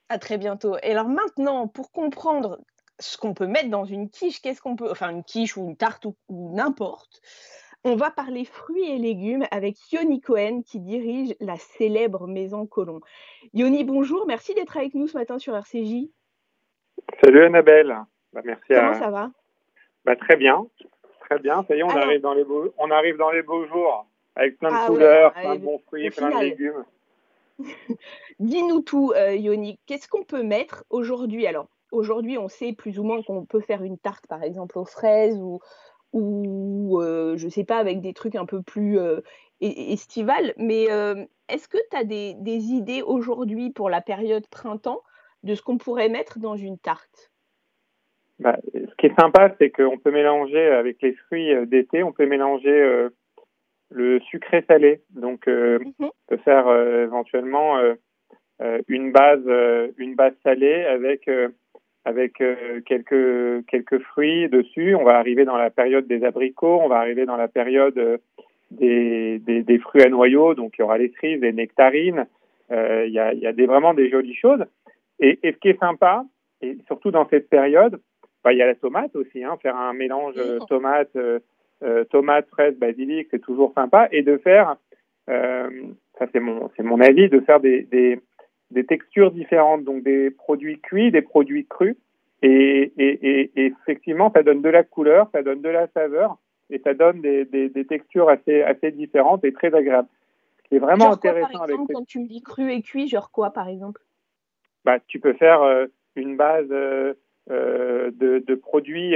À 0.09 0.19
très 0.19 0.37
bientôt. 0.37 0.77
Et 0.83 0.91
alors 0.91 1.09
maintenant, 1.09 1.67
pour 1.67 1.91
comprendre 1.91 2.59
ce 2.99 3.17
qu'on 3.17 3.33
peut 3.33 3.47
mettre 3.47 3.69
dans 3.69 3.85
une 3.85 4.09
quiche, 4.09 4.41
qu'est-ce 4.41 4.61
qu'on 4.61 4.75
peut, 4.75 4.89
enfin 4.89 5.09
une 5.09 5.23
quiche 5.23 5.57
ou 5.57 5.63
une 5.63 5.75
tarte 5.75 6.05
ou 6.05 6.15
n'importe, 6.29 7.21
on 7.87 7.95
va 7.95 8.11
parler 8.11 8.43
fruits 8.43 8.91
et 8.91 8.97
légumes 8.97 9.45
avec 9.49 9.75
Yoni 9.91 10.19
Cohen 10.19 10.61
qui 10.65 10.79
dirige 10.79 11.33
la 11.39 11.55
célèbre 11.55 12.27
Maison 12.27 12.65
Colomb. 12.65 12.99
Yoni, 13.53 13.85
bonjour, 13.85 14.25
merci 14.27 14.53
d'être 14.53 14.75
avec 14.75 14.93
nous 14.93 15.07
ce 15.07 15.17
matin 15.17 15.39
sur 15.39 15.55
RCJ. 15.55 16.09
Salut 17.23 17.45
Annabelle. 17.45 17.95
Bah, 18.33 18.41
merci 18.43 18.65
Comment 18.67 18.93
ça 18.93 19.09
va? 19.09 19.31
Bah, 20.03 20.17
Très 20.17 20.35
bien, 20.35 20.67
très 21.21 21.39
bien. 21.39 21.63
Ça 21.63 21.75
y 21.75 21.79
est, 21.79 21.83
on, 21.83 21.89
arrive 21.89 22.21
dans 22.21 22.33
les 22.33 22.43
beaux, 22.43 22.73
on 22.77 22.91
arrive 22.91 23.15
dans 23.15 23.31
les 23.31 23.41
beaux 23.41 23.65
jours 23.67 24.05
avec 24.35 24.59
plein 24.59 24.69
de 24.69 24.75
ah 24.77 24.87
couleurs, 24.87 25.33
plein 25.33 25.55
de 25.55 25.61
bons 25.61 25.79
fruits, 25.87 26.09
plein 26.09 26.29
de 26.29 26.43
légumes. 26.43 26.85
Dis-nous 28.39 28.81
tout, 28.81 29.13
euh, 29.15 29.33
Yoni. 29.33 29.79
Qu'est-ce 29.85 30.09
qu'on 30.09 30.23
peut 30.23 30.43
mettre 30.43 30.83
aujourd'hui? 30.89 31.47
Alors, 31.47 31.67
aujourd'hui, 31.91 32.37
on 32.37 32.49
sait 32.49 32.73
plus 32.73 32.99
ou 32.99 33.03
moins 33.03 33.23
qu'on 33.23 33.45
peut 33.45 33.61
faire 33.61 33.81
une 33.81 33.97
tarte, 33.97 34.27
par 34.27 34.43
exemple, 34.43 34.77
aux 34.77 34.85
fraises 34.85 35.39
ou, 35.39 35.59
ou 36.13 36.99
euh, 37.01 37.37
je 37.37 37.47
sais 37.47 37.63
pas, 37.63 37.77
avec 37.77 38.01
des 38.01 38.13
trucs 38.13 38.35
un 38.35 38.45
peu 38.45 38.61
plus 38.61 38.99
euh, 38.99 39.21
estivales. 39.61 40.53
Mais 40.57 40.91
euh, 40.91 41.25
est-ce 41.49 41.67
que 41.67 41.77
tu 41.91 41.97
as 41.97 42.03
des, 42.03 42.35
idées 42.43 43.01
aujourd'hui 43.01 43.71
pour 43.71 43.89
la 43.89 44.01
période 44.01 44.47
printemps 44.47 45.01
de 45.43 45.55
ce 45.55 45.61
qu'on 45.61 45.77
pourrait 45.77 46.09
mettre 46.09 46.39
dans 46.39 46.55
une 46.55 46.77
tarte? 46.77 47.31
Bah, 48.39 48.57
Ce 48.73 48.95
qui 48.97 49.07
est 49.07 49.19
sympa, 49.19 49.55
c'est 49.59 49.71
qu'on 49.71 49.97
peut 49.97 50.11
mélanger 50.11 50.67
avec 50.67 51.01
les 51.01 51.13
fruits 51.13 51.53
d'été, 51.67 52.03
on 52.03 52.11
peut 52.11 52.27
mélanger 52.27 53.07
le 53.89 54.19
sucré 54.21 54.63
salé. 54.67 55.01
Donc, 55.09 55.47
mmh 55.47 55.91
on 55.99 56.11
peut 56.27 56.37
faire 56.37 56.69
éventuellement 56.69 57.79
une 58.87 59.11
base, 59.11 59.47
une 59.97 60.15
base 60.15 60.33
salée 60.43 60.83
avec 60.83 61.27
avec 62.07 62.39
euh, 62.39 62.79
quelques 62.85 63.65
quelques 63.67 63.99
fruits 63.99 64.47
dessus. 64.47 64.95
On 64.95 65.03
va 65.03 65.17
arriver 65.17 65.43
dans 65.43 65.57
la 65.57 65.69
période 65.69 66.07
des 66.07 66.23
abricots, 66.23 66.79
on 66.81 66.87
va 66.87 66.99
arriver 66.99 67.25
dans 67.25 67.35
la 67.35 67.49
période 67.49 67.97
euh, 67.97 68.17
des, 68.71 69.39
des, 69.39 69.61
des 69.61 69.77
fruits 69.79 70.03
à 70.03 70.09
noyaux, 70.09 70.53
donc 70.53 70.77
il 70.77 70.81
y 70.81 70.83
aura 70.83 70.97
les 70.97 71.09
cerises, 71.09 71.41
les 71.41 71.51
nectarines. 71.51 72.25
Euh, 72.71 73.03
il 73.07 73.13
y, 73.13 73.19
a, 73.19 73.33
y 73.33 73.45
a 73.45 73.51
des, 73.51 73.65
vraiment 73.65 73.93
des 73.93 74.09
jolies 74.09 74.35
choses. 74.35 74.63
Et, 75.19 75.37
et, 75.43 75.51
ce 75.51 75.57
qui 75.57 75.67
est 75.67 75.79
sympa, 75.79 76.23
et 76.61 76.77
surtout 76.87 77.11
dans 77.11 77.27
cette 77.27 77.49
période, 77.49 77.99
bah, 78.43 78.53
il 78.53 78.57
y 78.59 78.61
a 78.61 78.67
la 78.67 78.75
tomate 78.75 79.15
aussi. 79.15 79.43
Hein, 79.43 79.57
faire 79.61 79.75
un 79.75 79.93
mélange 79.93 80.35
tomate, 80.69 81.17
tomate, 82.09 82.47
fraise, 82.49 82.77
basilic, 82.77 83.27
c'est 83.31 83.41
toujours 83.41 83.73
sympa. 83.73 84.07
Et 84.11 84.21
de 84.21 84.37
faire, 84.37 84.75
ça 85.27 86.25
c'est 86.31 86.39
mon 86.39 86.69
c'est 86.75 86.83
mon 86.83 86.99
avis, 86.99 87.29
de 87.29 87.39
faire 87.41 87.59
des, 87.59 87.83
des 87.83 88.19
des 88.71 88.85
textures 88.85 89.31
différentes, 89.31 89.83
donc 89.83 90.03
des 90.03 90.29
produits 90.31 90.79
cuits, 90.79 91.11
des 91.11 91.21
produits 91.21 91.65
crus. 91.65 91.95
Et, 92.43 92.91
et, 92.97 93.51
et, 93.55 93.65
effectivement, 93.81 94.31
ça 94.31 94.43
donne 94.43 94.61
de 94.61 94.69
la 94.69 94.83
couleur, 94.83 95.27
ça 95.31 95.41
donne 95.41 95.61
de 95.61 95.69
la 95.69 95.87
saveur 95.87 96.37
et 96.69 96.79
ça 96.79 96.93
donne 96.93 97.21
des, 97.21 97.45
des, 97.45 97.69
des 97.69 97.85
textures 97.85 98.29
assez, 98.29 98.61
assez 98.61 98.91
différentes 98.91 99.43
et 99.43 99.53
très 99.53 99.73
agréables. 99.73 100.09
Ce 100.57 100.69
qui 100.69 100.75
est 100.75 100.79
vraiment 100.79 101.11
intéressant 101.13 101.47
par 101.47 101.63
exemple, 101.63 101.81
avec 101.83 101.95
Quand 101.95 102.05
tu 102.05 102.19
me 102.19 102.27
dis 102.27 102.41
cru 102.41 102.71
et 102.71 102.81
cuit, 102.81 103.07
genre 103.07 103.31
quoi 103.31 103.51
par 103.51 103.69
exemple? 103.69 104.01
Bah, 104.85 104.99
Tu 105.07 105.19
peux 105.19 105.33
faire 105.33 105.61
euh, 105.63 105.87
une 106.15 106.37
base 106.37 106.67
euh, 106.71 107.13
euh, 107.49 108.11
de, 108.13 108.43
de, 108.45 108.55
produits 108.55 109.15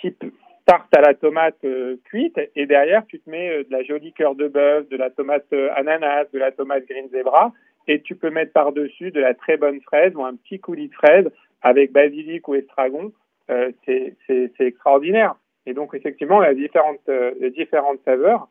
type 0.00 0.24
tarte 0.66 0.94
à 0.96 1.00
la 1.00 1.14
tomate 1.14 1.64
cuite 2.04 2.38
et 2.56 2.66
derrière 2.66 3.06
tu 3.06 3.20
te 3.20 3.30
mets 3.30 3.64
de 3.64 3.70
la 3.70 3.82
jolie 3.82 4.12
cœur 4.12 4.34
de 4.34 4.48
bœuf, 4.48 4.88
de 4.88 4.96
la 4.96 5.10
tomate 5.10 5.52
ananas, 5.76 6.26
de 6.32 6.38
la 6.38 6.52
tomate 6.52 6.86
green 6.86 7.08
zebra 7.10 7.52
et 7.88 8.00
tu 8.00 8.14
peux 8.14 8.30
mettre 8.30 8.52
par-dessus 8.52 9.10
de 9.10 9.20
la 9.20 9.34
très 9.34 9.56
bonne 9.56 9.80
fraise 9.80 10.14
ou 10.14 10.24
un 10.24 10.34
petit 10.36 10.60
coulis 10.60 10.88
de 10.88 10.94
fraise 10.94 11.30
avec 11.62 11.92
basilic 11.92 12.46
ou 12.48 12.54
estragon. 12.54 13.12
Euh, 13.50 13.70
c'est 13.86 14.60
extraordinaire. 14.60 15.34
Et 15.66 15.74
donc, 15.74 15.94
effectivement, 15.94 16.42
y 16.42 16.46
a 16.46 16.54
différentes, 16.54 17.08
euh, 17.08 17.50
différentes 17.50 18.00
saveurs. 18.04 18.48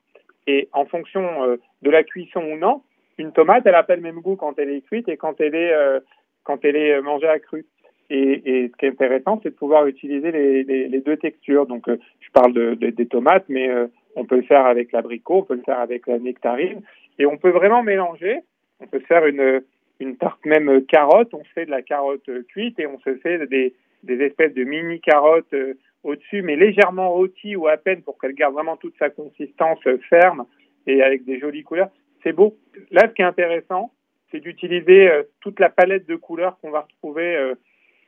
Et 0.47 0.69
en 0.73 0.85
fonction 0.85 1.43
euh, 1.43 1.57
de 1.81 1.89
la 1.89 2.03
cuisson 2.03 2.41
ou 2.41 2.57
non, 2.57 2.81
une 3.17 3.31
tomate, 3.31 3.65
elle 3.65 3.75
a 3.75 3.83
pas 3.83 3.95
le 3.95 4.01
même 4.01 4.21
goût 4.21 4.35
quand 4.35 4.57
elle 4.57 4.69
est 4.69 4.81
cuite 4.81 5.07
et 5.09 5.17
quand 5.17 5.39
elle 5.39 5.55
est, 5.55 5.73
euh, 5.73 5.99
quand 6.43 6.63
elle 6.63 6.75
est 6.75 7.01
mangée 7.01 7.27
à 7.27 7.39
cru. 7.39 7.65
Et, 8.09 8.41
et, 8.45 8.69
ce 8.69 8.77
qui 8.77 8.85
est 8.85 8.89
intéressant, 8.89 9.39
c'est 9.41 9.51
de 9.51 9.55
pouvoir 9.55 9.87
utiliser 9.87 10.31
les, 10.31 10.63
les, 10.63 11.01
deux 11.01 11.15
textures. 11.15 11.65
Donc, 11.65 11.85
je 11.87 12.31
parle 12.33 12.51
de, 12.51 12.73
des 12.73 13.05
tomates, 13.05 13.45
mais 13.47 13.69
on 14.17 14.25
peut 14.25 14.35
le 14.35 14.41
faire 14.41 14.65
avec 14.65 14.91
l'abricot, 14.91 15.37
on 15.37 15.43
peut 15.43 15.55
le 15.55 15.61
faire 15.61 15.79
avec 15.79 16.07
la 16.07 16.19
nectarine. 16.19 16.81
Et 17.19 17.25
on 17.25 17.37
peut 17.37 17.51
vraiment 17.51 17.83
mélanger 17.83 18.39
on 18.81 18.87
peut 18.87 18.99
faire 18.99 19.25
une, 19.25 19.61
une 19.99 20.17
tarte 20.17 20.45
même 20.45 20.85
carotte. 20.85 21.33
On 21.33 21.43
fait 21.53 21.65
de 21.65 21.71
la 21.71 21.81
carotte 21.81 22.29
cuite 22.47 22.79
et 22.79 22.87
on 22.87 22.99
se 22.99 23.15
fait 23.17 23.45
des, 23.47 23.73
des 24.03 24.21
espèces 24.21 24.53
de 24.53 24.63
mini 24.63 24.99
carottes 24.99 25.53
euh, 25.53 25.75
au-dessus, 26.03 26.41
mais 26.41 26.55
légèrement 26.55 27.11
rôties 27.11 27.55
ou 27.55 27.67
à 27.67 27.77
peine 27.77 28.01
pour 28.01 28.17
qu'elle 28.17 28.33
garde 28.33 28.53
vraiment 28.53 28.77
toute 28.77 28.97
sa 28.97 29.09
consistance 29.09 29.79
ferme 30.09 30.45
et 30.87 31.03
avec 31.03 31.25
des 31.25 31.39
jolies 31.39 31.63
couleurs. 31.63 31.89
C'est 32.23 32.33
beau. 32.33 32.57
Là, 32.89 33.07
ce 33.07 33.13
qui 33.13 33.21
est 33.21 33.25
intéressant, 33.25 33.91
c'est 34.31 34.39
d'utiliser 34.39 35.09
euh, 35.09 35.23
toute 35.41 35.59
la 35.59 35.69
palette 35.69 36.07
de 36.07 36.15
couleurs 36.15 36.57
qu'on 36.59 36.71
va 36.71 36.81
retrouver 36.81 37.53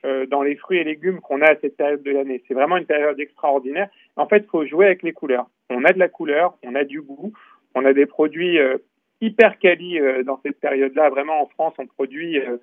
euh, 0.04 0.26
dans 0.26 0.42
les 0.42 0.56
fruits 0.56 0.78
et 0.78 0.84
légumes 0.84 1.20
qu'on 1.20 1.40
a 1.40 1.52
à 1.52 1.56
cette 1.56 1.76
période 1.76 2.02
de 2.02 2.10
l'année. 2.10 2.42
C'est 2.46 2.54
vraiment 2.54 2.76
une 2.76 2.86
période 2.86 3.18
extraordinaire. 3.18 3.88
En 4.16 4.26
fait, 4.26 4.38
il 4.38 4.50
faut 4.50 4.66
jouer 4.66 4.86
avec 4.86 5.02
les 5.02 5.12
couleurs. 5.12 5.46
On 5.70 5.84
a 5.84 5.92
de 5.92 5.98
la 5.98 6.08
couleur, 6.08 6.58
on 6.62 6.74
a 6.74 6.84
du 6.84 7.00
goût, 7.00 7.32
on 7.74 7.84
a 7.86 7.94
des 7.94 8.04
produits 8.04 8.58
hyper 9.20 9.58
quali 9.58 9.98
euh, 9.98 10.22
dans 10.22 10.40
cette 10.44 10.60
période-là. 10.60 11.10
Vraiment, 11.10 11.42
en 11.42 11.46
France, 11.46 11.74
on 11.78 11.86
produit 11.86 12.38
euh, 12.38 12.58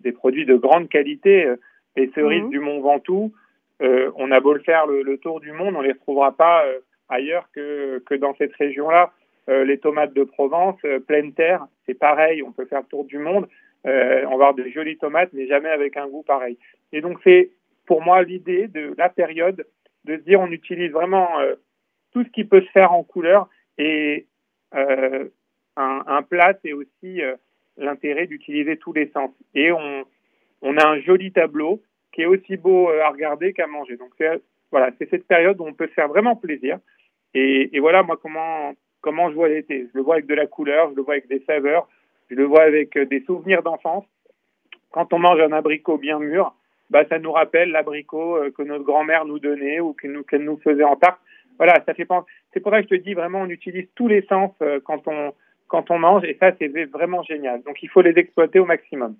des 0.00 0.12
produits 0.12 0.46
de 0.46 0.56
grande 0.56 0.88
qualité. 0.88 1.44
Euh, 1.44 1.56
les 1.96 2.10
cerises 2.14 2.44
mhm. 2.44 2.50
du 2.50 2.60
Mont 2.60 2.80
Ventoux, 2.80 3.32
on 3.80 4.30
a 4.30 4.40
beau 4.40 4.54
le 4.54 4.60
faire 4.60 4.86
le, 4.86 5.18
tour 5.18 5.40
du 5.40 5.52
monde, 5.52 5.74
on 5.76 5.80
les 5.80 5.92
retrouvera 5.92 6.32
pas 6.34 6.64
ailleurs 7.08 7.48
que, 7.52 7.98
que 8.06 8.14
dans 8.14 8.34
cette 8.36 8.54
région-là. 8.54 9.12
les 9.48 9.76
tomates 9.76 10.14
de 10.14 10.22
Provence, 10.24 10.80
pleine 11.06 11.34
terre, 11.34 11.66
c'est 11.84 11.98
pareil, 11.98 12.42
on 12.42 12.52
peut 12.52 12.64
faire 12.64 12.80
le 12.80 12.86
tour 12.86 13.04
du 13.04 13.18
monde. 13.18 13.46
on 13.84 13.90
va 13.90 14.32
avoir 14.32 14.54
de 14.54 14.66
jolies 14.68 14.96
tomates, 14.96 15.30
mais 15.34 15.48
jamais 15.48 15.68
avec 15.68 15.98
un 15.98 16.06
goût 16.06 16.22
pareil. 16.22 16.56
Et 16.92 17.02
donc 17.02 17.18
c'est 17.24 17.50
pour 17.84 18.00
moi 18.00 18.22
l'idée 18.22 18.68
de 18.68 18.94
la 18.96 19.10
période 19.10 19.66
de 20.04 20.16
se 20.16 20.22
dire 20.22 20.40
on 20.40 20.50
utilise 20.50 20.92
vraiment 20.92 21.28
tout 22.12 22.24
ce 22.24 22.30
qui 22.30 22.44
peut 22.44 22.62
se 22.62 22.70
faire 22.70 22.92
en 22.92 23.02
couleur 23.02 23.48
et 23.76 24.26
euh, 24.74 25.28
un, 25.76 26.22
plat, 26.22 26.54
c'est 26.62 26.72
aussi 26.72 27.22
euh, 27.22 27.36
l'intérêt 27.76 28.26
d'utiliser 28.26 28.76
tous 28.76 28.92
les 28.92 29.08
sens. 29.10 29.30
Et 29.54 29.72
on, 29.72 30.04
on 30.62 30.76
a 30.76 30.86
un 30.86 31.00
joli 31.00 31.32
tableau 31.32 31.82
qui 32.12 32.22
est 32.22 32.26
aussi 32.26 32.56
beau 32.56 32.90
euh, 32.90 33.02
à 33.02 33.10
regarder 33.10 33.52
qu'à 33.52 33.66
manger. 33.66 33.96
Donc 33.96 34.12
voilà, 34.70 34.90
c'est 34.98 35.08
cette 35.10 35.26
période 35.26 35.60
où 35.60 35.64
on 35.64 35.74
peut 35.74 35.88
se 35.88 35.92
faire 35.92 36.08
vraiment 36.08 36.36
plaisir. 36.36 36.78
Et, 37.34 37.74
et 37.74 37.80
voilà, 37.80 38.02
moi 38.02 38.18
comment 38.20 38.74
comment 39.00 39.30
je 39.30 39.34
vois 39.34 39.48
l'été. 39.48 39.88
Je 39.92 39.98
le 39.98 40.02
vois 40.02 40.14
avec 40.14 40.26
de 40.26 40.34
la 40.34 40.46
couleur, 40.46 40.90
je 40.90 40.96
le 40.96 41.02
vois 41.02 41.14
avec 41.14 41.28
des 41.28 41.42
saveurs, 41.46 41.88
je 42.30 42.36
le 42.36 42.44
vois 42.44 42.62
avec 42.62 42.96
euh, 42.96 43.06
des 43.06 43.22
souvenirs 43.22 43.62
d'enfance. 43.62 44.04
Quand 44.90 45.12
on 45.12 45.18
mange 45.18 45.40
un 45.40 45.52
abricot 45.52 45.96
bien 45.96 46.18
mûr, 46.18 46.54
bah 46.90 47.04
ça 47.08 47.18
nous 47.18 47.32
rappelle 47.32 47.70
l'abricot 47.70 48.38
que 48.54 48.62
notre 48.62 48.84
grand-mère 48.84 49.24
nous 49.24 49.38
donnait 49.38 49.80
ou 49.80 49.94
qu'elle 49.94 50.12
nous, 50.12 50.22
qu'elle 50.22 50.44
nous 50.44 50.58
faisait 50.58 50.84
en 50.84 50.96
tarte. 50.96 51.18
Voilà, 51.56 51.82
ça 51.86 51.94
fait 51.94 52.04
penser. 52.04 52.26
C'est 52.52 52.60
pour 52.60 52.70
ça 52.70 52.82
que 52.82 52.88
je 52.90 52.96
te 52.96 53.02
dis 53.02 53.14
vraiment, 53.14 53.40
on 53.40 53.48
utilise 53.48 53.88
tous 53.94 54.08
les 54.08 54.20
sens 54.26 54.52
quand 54.84 55.08
on 55.08 55.32
quand 55.72 55.90
on 55.90 55.98
mange, 55.98 56.22
et 56.24 56.36
ça, 56.38 56.52
c'est 56.58 56.68
vraiment 56.84 57.22
génial. 57.22 57.62
Donc, 57.62 57.82
il 57.82 57.88
faut 57.88 58.02
les 58.02 58.12
exploiter 58.18 58.58
au 58.58 58.66
maximum. 58.66 59.16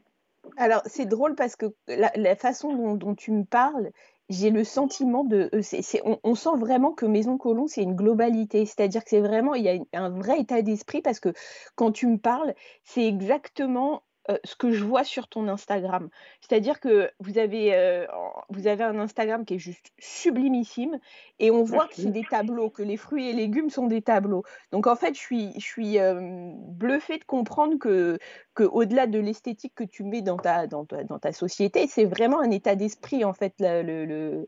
Alors, 0.58 0.82
c'est 0.84 1.06
drôle 1.06 1.34
parce 1.34 1.56
que 1.56 1.66
la, 1.88 2.36
façon 2.36 2.94
dont, 2.94 3.14
tu 3.14 3.32
me 3.32 3.44
parles, 3.44 3.90
j'ai 4.28 4.50
le 4.50 4.62
sentiment 4.62 5.24
de. 5.24 5.48
Euh, 5.54 6.18
on, 6.22 6.34
sent 6.34 6.56
vraiment 6.58 6.92
que 6.92 7.06
Maison 7.06 7.38
Colomb, 7.38 7.68
c'est 7.68 7.82
une 7.82 7.96
globalité. 7.96 8.66
C'est-à-dire 8.66 9.02
que 9.02 9.08
c'est 9.08 9.22
vraiment. 9.22 9.54
Il 9.54 9.64
y 9.64 9.70
a 9.70 9.78
un 9.94 10.10
vrai 10.10 10.40
état 10.40 10.60
d'esprit 10.60 11.00
parce 11.00 11.20
que 11.20 11.30
quand 11.74 11.90
tu 11.90 12.06
me 12.06 12.18
parles, 12.18 12.52
c'est 12.82 13.06
exactement 13.06 14.02
euh, 14.30 14.36
ce 14.44 14.54
que 14.54 14.70
je 14.70 14.84
vois 14.84 15.04
sur 15.04 15.28
ton 15.28 15.48
Instagram. 15.48 16.08
C'est-à-dire 16.40 16.80
que 16.80 17.10
vous 17.20 17.38
avez, 17.38 17.74
euh, 17.74 18.06
vous 18.50 18.66
avez 18.66 18.84
un 18.84 18.98
Instagram 18.98 19.44
qui 19.44 19.54
est 19.54 19.58
juste 19.58 19.92
sublimissime 19.98 20.98
et 21.38 21.50
on 21.50 21.64
voit 21.64 21.88
que 21.88 21.94
c'est 21.94 22.12
des 22.12 22.24
tableaux, 22.24 22.70
que 22.70 22.82
les 22.82 22.96
fruits 22.96 23.28
et 23.28 23.32
légumes 23.32 23.70
sont 23.70 23.86
des 23.86 24.02
tableaux. 24.02 24.44
Donc 24.70 24.86
en 24.86 24.96
fait, 24.96 25.14
je 25.14 25.20
suis, 25.20 25.52
je 25.54 25.64
suis 25.64 25.98
euh, 25.98 26.52
bluffée 26.54 27.18
de 27.18 27.24
comprendre 27.24 27.78
que, 27.78 28.18
que 28.54 28.64
au-delà 28.64 29.06
de 29.06 29.18
l'esthétique 29.18 29.74
que 29.74 29.84
tu 29.84 30.04
mets 30.04 30.22
dans 30.22 30.36
ta, 30.36 30.66
dans 30.66 30.84
ta, 30.84 31.04
dans 31.04 31.18
ta 31.18 31.32
société, 31.32 31.86
c'est 31.86 32.04
vraiment 32.04 32.40
un 32.40 32.50
état 32.50 32.76
d'esprit 32.76 33.24
en 33.24 33.32
fait, 33.32 33.54
le, 33.58 34.04
le, 34.04 34.46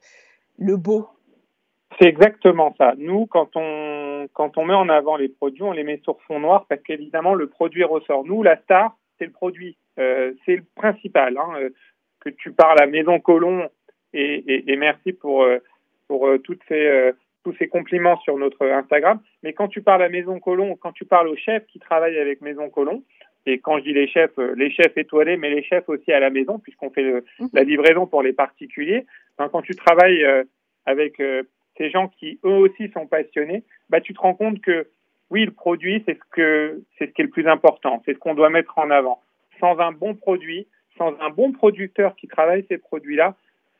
le 0.58 0.76
beau. 0.76 1.08
C'est 2.00 2.08
exactement 2.08 2.74
ça. 2.76 2.94
Nous, 2.96 3.26
quand 3.26 3.50
on, 3.54 4.26
quand 4.32 4.58
on 4.58 4.64
met 4.64 4.74
en 4.74 4.88
avant 4.88 5.16
les 5.16 5.28
produits, 5.28 5.62
on 5.62 5.70
les 5.70 5.84
met 5.84 6.00
sur 6.02 6.20
fond 6.22 6.40
noir 6.40 6.66
parce 6.68 6.82
qu'évidemment, 6.82 7.34
le 7.34 7.48
produit 7.48 7.84
ressort. 7.84 8.24
Nous, 8.24 8.42
la 8.42 8.60
star, 8.62 8.96
c'est 9.18 9.26
le 9.26 9.32
produit. 9.32 9.76
Euh, 9.98 10.32
c'est 10.44 10.56
le 10.56 10.64
principal. 10.74 11.36
Hein, 11.38 11.54
euh, 11.56 11.70
que 12.20 12.30
tu 12.30 12.52
parles 12.52 12.80
à 12.80 12.86
Maison 12.86 13.20
Colomb 13.20 13.68
et, 14.14 14.34
et, 14.46 14.72
et 14.72 14.76
merci 14.76 15.12
pour, 15.12 15.42
euh, 15.42 15.58
pour 16.08 16.26
toutes 16.42 16.62
ces, 16.68 17.12
tous 17.44 17.54
ces 17.58 17.68
compliments 17.68 18.18
sur 18.20 18.38
notre 18.38 18.66
Instagram. 18.66 19.20
Mais 19.42 19.52
quand 19.52 19.68
tu 19.68 19.82
parles 19.82 20.02
à 20.02 20.08
Maison 20.08 20.40
Colomb, 20.40 20.74
quand 20.76 20.92
tu 20.92 21.04
parles 21.04 21.28
aux 21.28 21.36
chefs 21.36 21.66
qui 21.66 21.78
travaillent 21.78 22.18
avec 22.18 22.40
Maison 22.40 22.70
Colomb, 22.70 23.02
et 23.44 23.58
quand 23.58 23.76
je 23.76 23.84
dis 23.84 23.92
les 23.92 24.08
chefs, 24.08 24.38
les 24.56 24.70
chefs 24.70 24.96
étoilés, 24.96 25.36
mais 25.36 25.50
les 25.50 25.62
chefs 25.62 25.86
aussi 25.90 26.12
à 26.12 26.20
la 26.20 26.30
maison, 26.30 26.58
puisqu'on 26.58 26.88
fait 26.88 27.02
le, 27.02 27.26
mhm. 27.38 27.48
la 27.52 27.62
livraison 27.62 28.06
pour 28.06 28.22
les 28.22 28.32
particuliers. 28.32 29.04
quand 29.36 29.60
tu 29.60 29.74
travailles 29.76 30.24
avec 30.86 31.20
ces 31.76 31.90
gens 31.90 32.08
qui 32.08 32.38
eux 32.44 32.56
aussi 32.56 32.88
sont 32.92 33.06
passionnés, 33.06 33.64
bah 33.90 34.00
tu 34.00 34.14
te 34.14 34.20
rends 34.20 34.34
compte 34.34 34.62
que 34.62 34.86
oui, 35.30 35.44
le 35.44 35.52
produit, 35.52 36.02
c'est 36.06 36.14
ce 36.14 36.24
que 36.30 36.82
c'est 36.98 37.06
ce 37.06 37.12
qui 37.12 37.22
est 37.22 37.24
le 37.24 37.30
plus 37.30 37.48
important, 37.48 38.02
c'est 38.04 38.14
ce 38.14 38.18
qu'on 38.18 38.34
doit 38.34 38.50
mettre 38.50 38.78
en 38.78 38.90
avant. 38.90 39.20
Sans 39.60 39.78
un 39.78 39.92
bon 39.92 40.14
produit, 40.14 40.66
sans 40.98 41.14
un 41.20 41.30
bon 41.30 41.52
producteur 41.52 42.14
qui 42.16 42.28
travaille 42.28 42.64
ces 42.68 42.78
produits-là, 42.78 43.34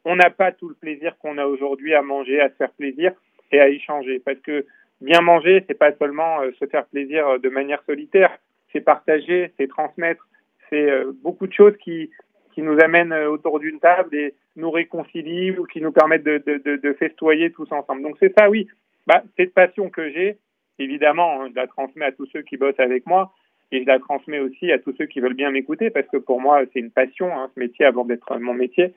on 0.05 0.17
n'a 0.17 0.31
pas 0.31 0.53
tout 0.53 0.69
le 0.69 0.75
plaisir 0.75 1.17
qu'on 1.19 1.39
a 1.39 1.47
aujourd'hui 1.47 1.95
à 1.95 2.03
manger, 2.03 2.41
à 2.41 2.49
se 2.51 2.55
faire 2.55 2.73
plaisir 2.73 3.13
et 3.53 3.61
à 3.61 3.69
échanger. 3.69 4.21
Parce 4.25 4.39
que 4.41 4.67
bien 5.01 5.21
manger, 5.21 5.65
c'est 5.67 5.79
pas 5.79 5.93
seulement 5.93 6.41
euh, 6.41 6.51
se 6.59 6.67
faire 6.67 6.87
plaisir 6.87 7.27
euh, 7.29 7.39
de 7.39 7.49
manière 7.49 7.83
solitaire, 7.85 8.37
c'est 8.73 8.81
partager, 8.81 9.53
c'est 9.57 9.69
transmettre, 9.69 10.27
c'est 10.71 10.91
beaucoup 11.23 11.47
de 11.47 11.53
choses 11.53 11.77
qui, 11.77 12.11
qui 12.55 12.63
nous 12.63 12.79
amènent 12.81 13.13
autour 13.13 13.61
d'une 13.61 13.79
table 13.79 14.15
et 14.15 14.35
nous 14.57 14.71
réconcilient 14.71 15.53
ou 15.59 15.67
qui 15.67 15.81
nous 15.81 15.93
permettent 15.93 16.25
de, 16.25 16.39
de, 16.39 16.77
de, 16.77 16.93
festoyer 16.95 17.51
tous 17.53 17.71
ensemble. 17.73 18.03
Donc 18.03 18.17
c'est 18.19 18.33
ça, 18.37 18.49
oui, 18.49 18.69
bah, 19.07 19.23
cette 19.37 19.53
passion 19.53 19.91
que 19.91 20.11
j'ai, 20.11 20.39
évidemment, 20.79 21.43
hein, 21.43 21.49
je 21.51 21.55
la 21.55 21.67
transmets 21.67 22.07
à 22.07 22.13
tous 22.13 22.27
ceux 22.33 22.43
qui 22.43 22.57
bossent 22.57 22.81
avec 22.81 23.07
moi 23.07 23.33
et 23.73 23.83
je 23.83 23.87
la 23.87 23.99
transmets 23.99 24.41
aussi 24.41 24.71
à 24.73 24.79
tous 24.79 24.95
ceux 24.97 25.07
qui 25.07 25.21
veulent 25.21 25.35
bien 25.35 25.51
m'écouter 25.51 25.91
parce 25.91 26.07
que 26.09 26.17
pour 26.17 26.41
moi, 26.41 26.63
c'est 26.73 26.81
une 26.81 26.91
passion, 26.91 27.37
hein, 27.37 27.51
ce 27.55 27.61
métier, 27.61 27.85
avant 27.85 28.05
d'être 28.05 28.39
mon 28.39 28.55
métier. 28.55 28.93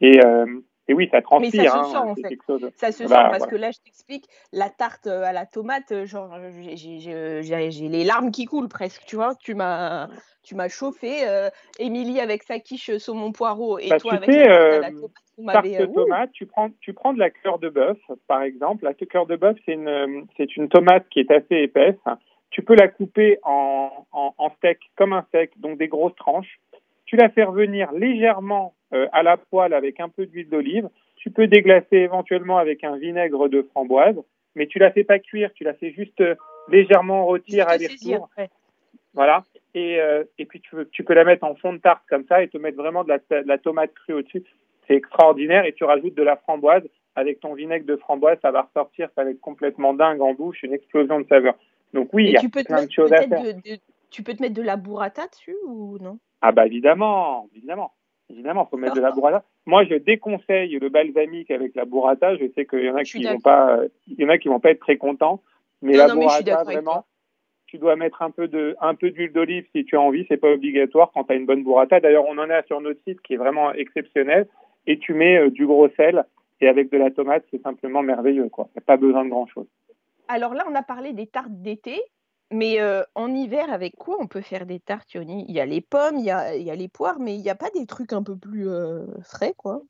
Et, 0.00 0.24
euh, 0.24 0.46
et 0.88 0.94
oui, 0.94 1.08
ça 1.10 1.22
transpire. 1.22 1.62
Mais 1.62 1.68
ça 1.68 1.72
se 1.72 1.78
hein, 1.78 1.84
sent, 1.84 1.96
en 1.96 2.14
fait. 2.14 2.70
Ça 2.76 2.92
se 2.92 3.02
bah, 3.04 3.08
sent 3.08 3.38
parce 3.38 3.46
que 3.46 3.56
là, 3.56 3.70
je 3.70 3.78
t'explique, 3.78 4.26
la 4.52 4.70
tarte 4.70 5.06
à 5.06 5.32
la 5.32 5.46
tomate, 5.46 5.92
euh, 5.92 6.06
genre, 6.06 6.36
j'ai 6.62 7.88
les 7.88 8.04
larmes 8.04 8.30
qui 8.30 8.44
coulent 8.44 8.68
presque, 8.68 9.02
tu 9.06 9.16
vois. 9.16 9.34
Tu 9.36 9.54
m'as 9.54 10.08
tu 10.46 10.54
m'as 10.54 10.68
chauffé. 10.68 11.28
Euh, 11.28 11.50
Émilie 11.80 12.20
avec 12.20 12.44
sa 12.44 12.60
quiche 12.60 12.96
saumon 12.98 13.32
poireau 13.32 13.78
et 13.80 13.88
bah, 13.88 13.98
toi 13.98 14.14
avec 14.14 14.28
la 14.28 14.46
tarte 14.46 14.62
à 14.62 14.78
la 14.78 14.90
tomate. 15.36 15.52
Tarte 15.52 15.92
tomate, 15.92 16.32
tu 16.32 16.46
prends, 16.46 16.70
tu 16.80 16.92
prends 16.92 17.12
de 17.12 17.18
la 17.18 17.30
cœur 17.30 17.58
de 17.58 17.68
bœuf, 17.68 17.98
par 18.28 18.42
exemple. 18.42 18.84
La 18.84 18.94
cœur 18.94 19.26
de 19.26 19.34
bœuf, 19.34 19.56
c'est 19.66 19.72
une, 19.72 20.26
c'est 20.36 20.56
une 20.56 20.68
tomate 20.68 21.08
qui 21.08 21.18
est 21.18 21.30
assez 21.32 21.56
épaisse. 21.56 21.96
Tu 22.50 22.62
peux 22.62 22.76
la 22.76 22.86
couper 22.86 23.38
en, 23.42 23.90
en, 24.12 24.34
en 24.38 24.50
steak, 24.50 24.78
comme 24.96 25.12
un 25.12 25.24
steak, 25.28 25.60
donc 25.60 25.78
des 25.78 25.88
grosses 25.88 26.14
tranches. 26.14 26.60
Tu 27.06 27.16
la 27.16 27.28
fais 27.28 27.42
revenir 27.42 27.92
légèrement 27.92 28.72
euh, 28.72 28.75
à 29.12 29.22
la 29.22 29.36
poêle 29.36 29.74
avec 29.74 30.00
un 30.00 30.08
peu 30.08 30.26
d'huile 30.26 30.48
d'olive. 30.48 30.88
Tu 31.16 31.30
peux 31.30 31.46
déglacer 31.46 31.96
éventuellement 31.96 32.58
avec 32.58 32.84
un 32.84 32.96
vinaigre 32.96 33.48
de 33.48 33.62
framboise, 33.62 34.16
mais 34.54 34.66
tu 34.66 34.78
la 34.78 34.90
fais 34.90 35.04
pas 35.04 35.18
cuire, 35.18 35.50
tu 35.54 35.64
la 35.64 35.74
fais 35.74 35.92
juste 35.92 36.20
euh, 36.20 36.34
légèrement 36.68 37.24
rôtir 37.24 37.68
à 37.68 37.72
retour 37.72 38.28
Voilà. 39.14 39.42
Et, 39.74 40.00
euh, 40.00 40.24
et 40.38 40.46
puis 40.46 40.60
tu, 40.60 40.76
tu, 40.92 41.04
peux 41.04 41.14
la 41.14 41.24
mettre 41.24 41.44
en 41.44 41.54
fond 41.54 41.72
de 41.72 41.78
tarte 41.78 42.02
comme 42.08 42.24
ça 42.26 42.42
et 42.42 42.48
te 42.48 42.58
mettre 42.58 42.76
vraiment 42.76 43.04
de 43.04 43.08
la, 43.08 43.18
de 43.18 43.48
la 43.48 43.58
tomate 43.58 43.92
crue 43.94 44.14
au-dessus. 44.14 44.44
C'est 44.86 44.94
extraordinaire 44.94 45.64
et 45.64 45.72
tu 45.72 45.84
rajoutes 45.84 46.14
de 46.14 46.22
la 46.22 46.36
framboise 46.36 46.84
avec 47.16 47.40
ton 47.40 47.54
vinaigre 47.54 47.86
de 47.86 47.96
framboise, 47.96 48.38
ça 48.42 48.50
va 48.50 48.62
ressortir, 48.62 49.08
ça 49.14 49.24
va 49.24 49.30
être 49.30 49.40
complètement 49.40 49.94
dingue 49.94 50.20
en 50.20 50.34
bouche, 50.34 50.62
une 50.62 50.74
explosion 50.74 51.18
de 51.18 51.26
saveur. 51.26 51.54
Donc 51.94 52.10
oui, 52.12 52.26
il 52.26 52.32
y 52.32 52.36
a 52.36 52.62
plein 52.64 52.84
de 52.84 52.92
choses 52.92 53.12
à 53.12 53.22
faire. 53.26 53.42
tu 54.10 54.22
peux 54.22 54.34
te 54.34 54.42
mettre 54.42 54.54
de 54.54 54.62
la 54.62 54.76
burrata 54.76 55.26
dessus 55.26 55.56
ou 55.66 55.98
non? 55.98 56.18
Ah 56.42 56.52
bah 56.52 56.66
évidemment, 56.66 57.48
évidemment. 57.54 57.92
Évidemment, 58.28 58.66
il 58.66 58.70
faut 58.70 58.76
mettre 58.76 58.94
de 58.94 59.00
la 59.00 59.12
burrata. 59.12 59.44
Moi, 59.66 59.84
je 59.84 59.94
déconseille 59.94 60.78
le 60.78 60.88
balsamique 60.88 61.50
avec 61.50 61.74
la 61.74 61.84
burrata. 61.84 62.36
Je 62.36 62.46
sais 62.54 62.66
qu'il 62.66 62.84
y 62.84 62.90
en 62.90 62.96
a 62.96 63.04
qui 63.04 63.22
vont 63.22 63.40
pas, 63.40 63.78
il 64.08 64.20
y 64.20 64.24
en 64.24 64.28
a 64.28 64.38
qui 64.38 64.48
vont 64.48 64.60
pas 64.60 64.70
être 64.70 64.80
très 64.80 64.96
contents. 64.96 65.42
Mais 65.82 65.96
la 65.96 66.08
burrata, 66.08 66.64
vraiment, 66.64 67.04
tu 67.66 67.78
dois 67.78 67.94
mettre 67.94 68.22
un 68.22 68.30
peu 68.30 68.48
de, 68.48 68.76
un 68.80 68.94
peu 68.94 69.10
d'huile 69.10 69.32
d'olive 69.32 69.66
si 69.74 69.84
tu 69.84 69.96
as 69.96 70.00
envie. 70.00 70.26
C'est 70.28 70.38
pas 70.38 70.50
obligatoire 70.50 71.12
quand 71.14 71.24
tu 71.24 71.32
as 71.32 71.36
une 71.36 71.46
bonne 71.46 71.62
burrata. 71.62 72.00
D'ailleurs, 72.00 72.24
on 72.26 72.38
en 72.38 72.50
a 72.50 72.62
sur 72.64 72.80
notre 72.80 73.00
site 73.04 73.20
qui 73.22 73.34
est 73.34 73.38
vraiment 73.38 73.72
exceptionnel. 73.72 74.48
Et 74.88 74.98
tu 74.98 75.14
mets 75.14 75.38
euh, 75.38 75.50
du 75.50 75.66
gros 75.66 75.88
sel 75.96 76.24
et 76.60 76.68
avec 76.68 76.90
de 76.90 76.96
la 76.96 77.10
tomate, 77.10 77.44
c'est 77.50 77.62
simplement 77.62 78.02
merveilleux. 78.02 78.48
Il 78.56 78.60
n'y 78.60 78.78
a 78.78 78.80
pas 78.80 78.96
besoin 78.96 79.24
de 79.24 79.30
grand 79.30 79.46
chose. 79.46 79.66
Alors 80.28 80.54
là, 80.54 80.64
on 80.68 80.74
a 80.74 80.82
parlé 80.82 81.12
des 81.12 81.26
tartes 81.26 81.50
d'été. 81.50 82.00
Mais 82.52 82.78
en 83.14 83.34
hiver, 83.34 83.72
avec 83.72 83.96
quoi 83.96 84.16
on 84.20 84.28
peut 84.28 84.40
faire 84.40 84.66
des 84.66 84.78
tartes, 84.78 85.12
Yoni? 85.14 85.44
Il 85.48 85.54
y 85.54 85.60
a 85.60 85.66
les 85.66 85.80
pommes, 85.80 86.16
il 86.18 86.24
y 86.24 86.30
a, 86.30 86.54
il 86.54 86.62
y 86.62 86.70
a 86.70 86.76
les 86.76 86.88
poires, 86.88 87.18
mais 87.18 87.34
il 87.34 87.42
n'y 87.42 87.50
a 87.50 87.56
pas 87.56 87.70
des 87.70 87.86
trucs 87.86 88.12
un 88.12 88.22
peu 88.22 88.36
plus 88.36 88.68
frais, 89.24 89.52
quoi? 89.56 89.82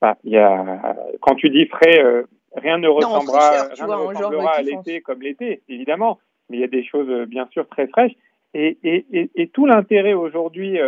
Bah, 0.00 0.16
y 0.24 0.36
a... 0.36 0.96
Quand 1.20 1.34
tu 1.34 1.50
dis 1.50 1.66
frais, 1.66 2.24
rien 2.54 2.78
ne 2.78 2.88
ressemblera, 2.88 3.68
rien 3.74 3.86
ne 3.86 3.92
ressemblera 3.92 4.52
à 4.52 4.62
l'été 4.62 5.00
comme 5.00 5.22
l'été, 5.22 5.62
évidemment. 5.68 6.18
Mais 6.48 6.58
il 6.58 6.60
y 6.60 6.64
a 6.64 6.68
des 6.68 6.84
choses, 6.84 7.26
bien 7.28 7.48
sûr, 7.52 7.68
très 7.68 7.88
fraîches. 7.88 8.14
Et, 8.54 8.78
et, 8.82 9.06
et, 9.12 9.30
et 9.34 9.48
tout 9.48 9.66
l'intérêt 9.66 10.14
aujourd'hui, 10.14 10.78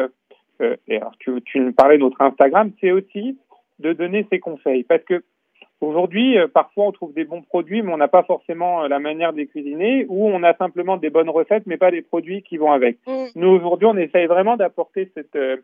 tu, 1.18 1.42
tu 1.44 1.60
me 1.60 1.72
parlais 1.72 1.98
de 1.98 2.02
notre 2.02 2.20
Instagram, 2.20 2.72
c'est 2.80 2.92
aussi 2.92 3.38
de 3.80 3.92
donner 3.92 4.26
ces 4.30 4.38
conseils. 4.38 4.84
Parce 4.84 5.02
que 5.02 5.24
Aujourd'hui, 5.82 6.38
euh, 6.38 6.46
parfois, 6.46 6.86
on 6.86 6.92
trouve 6.92 7.12
des 7.12 7.24
bons 7.24 7.42
produits, 7.42 7.82
mais 7.82 7.92
on 7.92 7.96
n'a 7.96 8.06
pas 8.06 8.22
forcément 8.22 8.84
euh, 8.84 8.88
la 8.88 9.00
manière 9.00 9.32
de 9.32 9.38
les 9.38 9.48
cuisiner, 9.48 10.06
ou 10.08 10.28
on 10.28 10.44
a 10.44 10.54
simplement 10.54 10.96
des 10.96 11.10
bonnes 11.10 11.28
recettes, 11.28 11.66
mais 11.66 11.76
pas 11.76 11.90
des 11.90 12.02
produits 12.02 12.42
qui 12.42 12.56
vont 12.56 12.70
avec. 12.70 12.98
Mm. 13.04 13.24
Nous, 13.34 13.48
aujourd'hui, 13.48 13.86
on 13.86 13.96
essaye 13.96 14.26
vraiment 14.26 14.56
d'apporter 14.56 15.10
cette, 15.14 15.34
euh, 15.34 15.56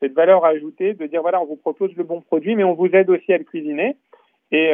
cette 0.00 0.12
valeur 0.12 0.44
ajoutée, 0.44 0.92
de 0.92 1.06
dire, 1.06 1.22
voilà, 1.22 1.40
on 1.40 1.46
vous 1.46 1.56
propose 1.56 1.96
le 1.96 2.04
bon 2.04 2.20
produit, 2.20 2.54
mais 2.54 2.64
on 2.64 2.74
vous 2.74 2.88
aide 2.88 3.08
aussi 3.08 3.32
à 3.32 3.38
le 3.38 3.44
cuisiner. 3.44 3.96
Et 4.50 4.70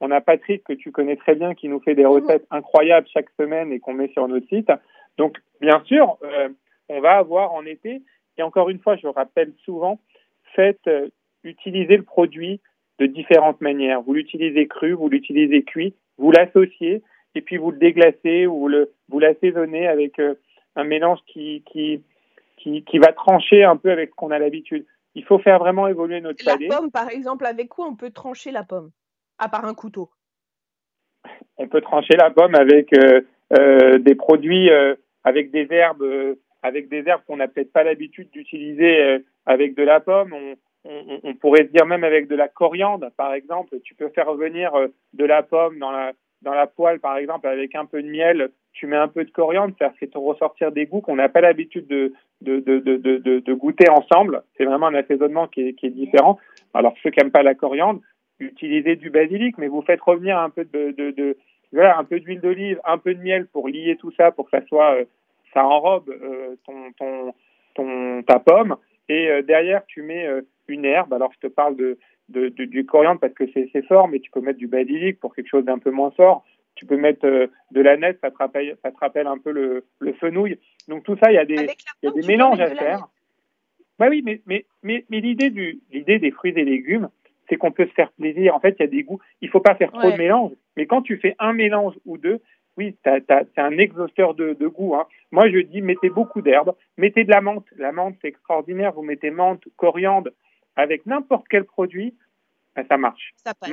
on 0.00 0.10
a 0.10 0.22
Patrick, 0.22 0.64
que 0.64 0.72
tu 0.72 0.92
connais 0.92 1.16
très 1.16 1.34
bien, 1.34 1.52
qui 1.52 1.68
nous 1.68 1.80
fait 1.80 1.94
des 1.94 2.04
mm-hmm. 2.04 2.24
recettes 2.24 2.46
incroyables 2.50 3.06
chaque 3.12 3.28
semaine 3.38 3.70
et 3.70 3.80
qu'on 3.80 3.92
met 3.92 4.08
sur 4.08 4.26
notre 4.26 4.48
site. 4.48 4.72
Donc, 5.18 5.36
bien 5.60 5.82
sûr, 5.84 6.16
on 6.88 7.00
va 7.00 7.18
avoir 7.18 7.52
en 7.52 7.66
été, 7.66 8.00
et 8.38 8.42
encore 8.42 8.70
une 8.70 8.78
fois, 8.78 8.96
je 8.96 9.06
rappelle 9.08 9.52
souvent, 9.66 9.98
faites 10.54 10.88
utiliser 11.44 11.98
le 11.98 12.02
produit 12.02 12.62
de 13.00 13.06
différentes 13.06 13.60
manières. 13.62 14.02
Vous 14.02 14.12
l'utilisez 14.12 14.68
cru, 14.68 14.92
vous 14.92 15.08
l'utilisez 15.08 15.64
cuit, 15.64 15.94
vous 16.18 16.30
l'associez 16.30 17.02
et 17.34 17.40
puis 17.40 17.56
vous 17.56 17.70
le 17.70 17.78
déglacez 17.78 18.46
ou 18.46 18.68
le, 18.68 18.92
vous 19.08 19.18
l'assaisonnez 19.18 19.88
avec 19.88 20.18
euh, 20.18 20.34
un 20.76 20.84
mélange 20.84 21.18
qui, 21.26 21.64
qui, 21.72 22.02
qui, 22.58 22.84
qui, 22.84 22.98
va 22.98 23.12
trancher 23.12 23.64
un 23.64 23.76
peu 23.76 23.90
avec 23.90 24.10
ce 24.10 24.14
qu'on 24.14 24.30
a 24.30 24.38
l'habitude. 24.38 24.84
Il 25.14 25.24
faut 25.24 25.38
faire 25.38 25.58
vraiment 25.58 25.88
évoluer 25.88 26.20
notre 26.20 26.44
palais. 26.44 26.68
La 26.68 26.76
pomme, 26.76 26.90
par 26.90 27.08
exemple, 27.08 27.46
avec 27.46 27.68
quoi 27.68 27.86
on 27.86 27.96
peut 27.96 28.10
trancher 28.10 28.50
la 28.50 28.64
pomme? 28.64 28.90
À 29.38 29.48
part 29.48 29.64
un 29.64 29.74
couteau. 29.74 30.10
On 31.56 31.66
peut 31.68 31.80
trancher 31.80 32.16
la 32.16 32.30
pomme 32.30 32.54
avec 32.54 32.92
euh, 32.92 33.22
euh, 33.58 33.98
des 33.98 34.14
produits, 34.14 34.68
avec 35.24 35.50
des 35.50 35.66
herbes, 35.70 36.36
avec 36.62 36.88
des 36.90 37.02
herbes 37.06 37.22
qu'on 37.26 37.38
n'a 37.38 37.48
peut-être 37.48 37.72
pas 37.72 37.82
l'habitude 37.82 38.30
d'utiliser 38.30 39.24
avec 39.46 39.74
de 39.74 39.82
la 39.82 40.00
pomme. 40.00 40.34
On, 40.34 40.56
on, 40.84 41.34
pourrait 41.34 41.64
dire 41.64 41.86
même 41.86 42.04
avec 42.04 42.28
de 42.28 42.36
la 42.36 42.48
coriandre, 42.48 43.10
par 43.16 43.34
exemple, 43.34 43.80
tu 43.84 43.94
peux 43.94 44.08
faire 44.08 44.26
revenir 44.26 44.74
euh, 44.74 44.88
de 45.12 45.24
la 45.24 45.42
pomme 45.42 45.78
dans 45.78 45.90
la, 45.90 46.12
dans 46.42 46.54
la 46.54 46.66
poêle, 46.66 47.00
par 47.00 47.16
exemple, 47.16 47.46
avec 47.46 47.74
un 47.74 47.84
peu 47.84 48.02
de 48.02 48.08
miel, 48.08 48.50
tu 48.72 48.86
mets 48.86 48.96
un 48.96 49.08
peu 49.08 49.24
de 49.24 49.30
coriandre, 49.30 49.74
ça 49.78 49.90
fait 49.90 50.10
ressortir 50.14 50.72
des 50.72 50.86
goûts 50.86 51.00
qu'on 51.00 51.16
n'a 51.16 51.28
pas 51.28 51.40
l'habitude 51.40 51.86
de, 51.86 52.12
de, 52.40 52.60
de, 52.60 52.80
de, 53.40 53.54
goûter 53.54 53.90
ensemble. 53.90 54.42
C'est 54.56 54.64
vraiment 54.64 54.86
un 54.86 54.94
assaisonnement 54.94 55.48
qui 55.48 55.68
est, 55.68 55.72
qui 55.74 55.86
est 55.86 55.90
différent. 55.90 56.38
Alors, 56.72 56.94
ceux 57.02 57.10
qui 57.10 57.18
n'aiment 57.20 57.32
pas 57.32 57.42
la 57.42 57.54
coriandre, 57.54 58.00
utilisez 58.38 58.96
du 58.96 59.10
basilic, 59.10 59.58
mais 59.58 59.68
vous 59.68 59.82
faites 59.82 60.00
revenir 60.00 60.38
un 60.38 60.50
peu 60.50 60.64
de 60.64 61.36
voilà, 61.72 61.98
un 61.98 62.04
peu 62.04 62.18
d'huile 62.18 62.40
d'olive, 62.40 62.80
un 62.84 62.98
peu 62.98 63.14
de 63.14 63.20
miel 63.20 63.46
pour 63.46 63.68
lier 63.68 63.96
tout 63.96 64.10
ça, 64.16 64.32
pour 64.32 64.50
que 64.50 64.58
ça 64.58 64.66
soit, 64.66 64.94
euh, 64.94 65.04
ça 65.54 65.64
enrobe 65.64 66.08
euh, 66.08 66.56
ton, 66.66 66.92
ton, 66.98 67.32
ton, 67.74 68.22
ta 68.24 68.40
pomme. 68.40 68.76
Et 69.08 69.42
derrière, 69.42 69.84
tu 69.86 70.02
mets 70.02 70.28
une 70.70 70.84
herbe. 70.84 71.12
Alors, 71.12 71.32
je 71.32 71.46
te 71.46 71.52
parle 71.52 71.76
de, 71.76 71.98
de, 72.28 72.48
du 72.48 72.86
coriandre 72.86 73.20
parce 73.20 73.34
que 73.34 73.44
c'est 73.52 73.86
fort, 73.86 74.08
mais 74.08 74.20
tu 74.20 74.30
peux 74.30 74.40
mettre 74.40 74.58
du 74.58 74.68
basilic 74.68 75.20
pour 75.20 75.34
quelque 75.34 75.48
chose 75.48 75.64
d'un 75.64 75.78
peu 75.78 75.90
moins 75.90 76.10
fort. 76.12 76.44
Tu 76.76 76.86
peux 76.86 76.96
mettre 76.96 77.26
euh, 77.26 77.48
de 77.72 77.80
la 77.80 77.96
nette, 77.96 78.18
ça 78.22 78.30
te 78.30 78.36
rappelle, 78.36 78.76
ça 78.82 78.90
te 78.90 78.96
rappelle 78.98 79.26
un 79.26 79.38
peu 79.38 79.50
le, 79.50 79.84
le 79.98 80.12
fenouil. 80.14 80.58
Donc 80.88 81.02
tout 81.02 81.16
ça, 81.22 81.30
il 81.30 81.34
y 81.34 81.38
a 81.38 81.44
des, 81.44 81.68
il 82.02 82.06
y 82.06 82.08
a 82.08 82.12
des 82.12 82.26
mélanges 82.26 82.60
à 82.60 82.74
faire. 82.74 83.08
Bah 83.98 84.06
oui, 84.08 84.22
mais, 84.24 84.40
mais, 84.46 84.64
mais, 84.82 85.04
mais 85.10 85.20
l'idée 85.20 85.50
du 85.50 85.80
l'idée 85.92 86.18
des 86.18 86.30
fruits 86.30 86.54
et 86.56 86.64
légumes, 86.64 87.10
c'est 87.48 87.56
qu'on 87.56 87.72
peut 87.72 87.86
se 87.86 87.92
faire 87.92 88.12
plaisir. 88.12 88.54
En 88.54 88.60
fait, 88.60 88.76
il 88.78 88.82
y 88.82 88.84
a 88.84 88.88
des 88.88 89.02
goûts. 89.02 89.20
Il 89.42 89.50
faut 89.50 89.60
pas 89.60 89.74
faire 89.74 89.92
trop 89.92 90.10
de 90.10 90.16
mélange. 90.16 90.52
Mais 90.76 90.86
quand 90.86 91.02
tu 91.02 91.18
fais 91.18 91.34
un 91.38 91.52
mélange 91.52 91.94
ou 92.06 92.16
deux, 92.16 92.40
oui, 92.78 92.96
c'est 93.04 93.58
un 93.58 93.76
exhausteur 93.76 94.34
de, 94.34 94.54
de 94.54 94.66
goût. 94.68 94.94
Hein. 94.94 95.06
Moi, 95.32 95.50
je 95.50 95.58
dis, 95.58 95.82
mettez 95.82 96.08
beaucoup 96.08 96.40
d'herbes, 96.40 96.72
mettez 96.96 97.24
de 97.24 97.30
la 97.30 97.42
menthe. 97.42 97.66
La 97.76 97.92
menthe, 97.92 98.14
c'est 98.22 98.28
extraordinaire. 98.28 98.92
Vous 98.92 99.02
mettez 99.02 99.30
menthe, 99.30 99.64
coriandre, 99.76 100.30
avec 100.80 101.06
n'importe 101.06 101.46
quel 101.48 101.64
produit, 101.64 102.16
ben, 102.76 102.84
ça 102.88 102.96
marche. 102.96 103.34
Ça 103.44 103.54
passe. 103.54 103.70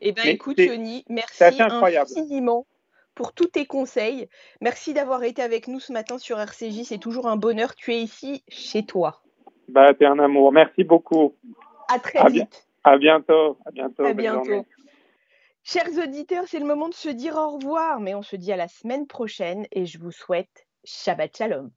eh 0.00 0.12
bien, 0.12 0.24
écoute, 0.24 0.60
Johnny, 0.60 1.04
merci 1.08 1.42
infiniment 1.42 2.66
pour 3.14 3.32
tous 3.32 3.46
tes 3.46 3.66
conseils. 3.66 4.28
Merci 4.60 4.94
d'avoir 4.94 5.24
été 5.24 5.42
avec 5.42 5.68
nous 5.68 5.80
ce 5.80 5.92
matin 5.92 6.18
sur 6.18 6.38
RCJ. 6.38 6.82
C'est 6.84 6.98
toujours 6.98 7.28
un 7.28 7.36
bonheur. 7.36 7.74
Tu 7.74 7.92
es 7.94 8.00
ici 8.00 8.44
chez 8.48 8.84
toi. 8.84 9.22
Bah, 9.68 9.94
t'es 9.94 10.06
un 10.06 10.18
amour. 10.18 10.52
Merci 10.52 10.84
beaucoup. 10.84 11.34
À 11.88 11.98
très 11.98 12.24
vite. 12.30 12.68
À 12.84 12.98
bientôt. 12.98 13.58
À 13.64 13.70
bientôt. 13.72 14.04
À 14.04 14.12
bientôt. 14.12 14.66
Chers 15.64 15.98
auditeurs, 15.98 16.44
c'est 16.46 16.60
le 16.60 16.66
moment 16.66 16.88
de 16.88 16.94
se 16.94 17.08
dire 17.08 17.34
au 17.34 17.56
revoir, 17.56 17.98
mais 17.98 18.14
on 18.14 18.22
se 18.22 18.36
dit 18.36 18.52
à 18.52 18.56
la 18.56 18.68
semaine 18.68 19.08
prochaine 19.08 19.66
et 19.72 19.84
je 19.84 19.98
vous 19.98 20.12
souhaite 20.12 20.68
Shabbat 20.84 21.36
Shalom. 21.36 21.72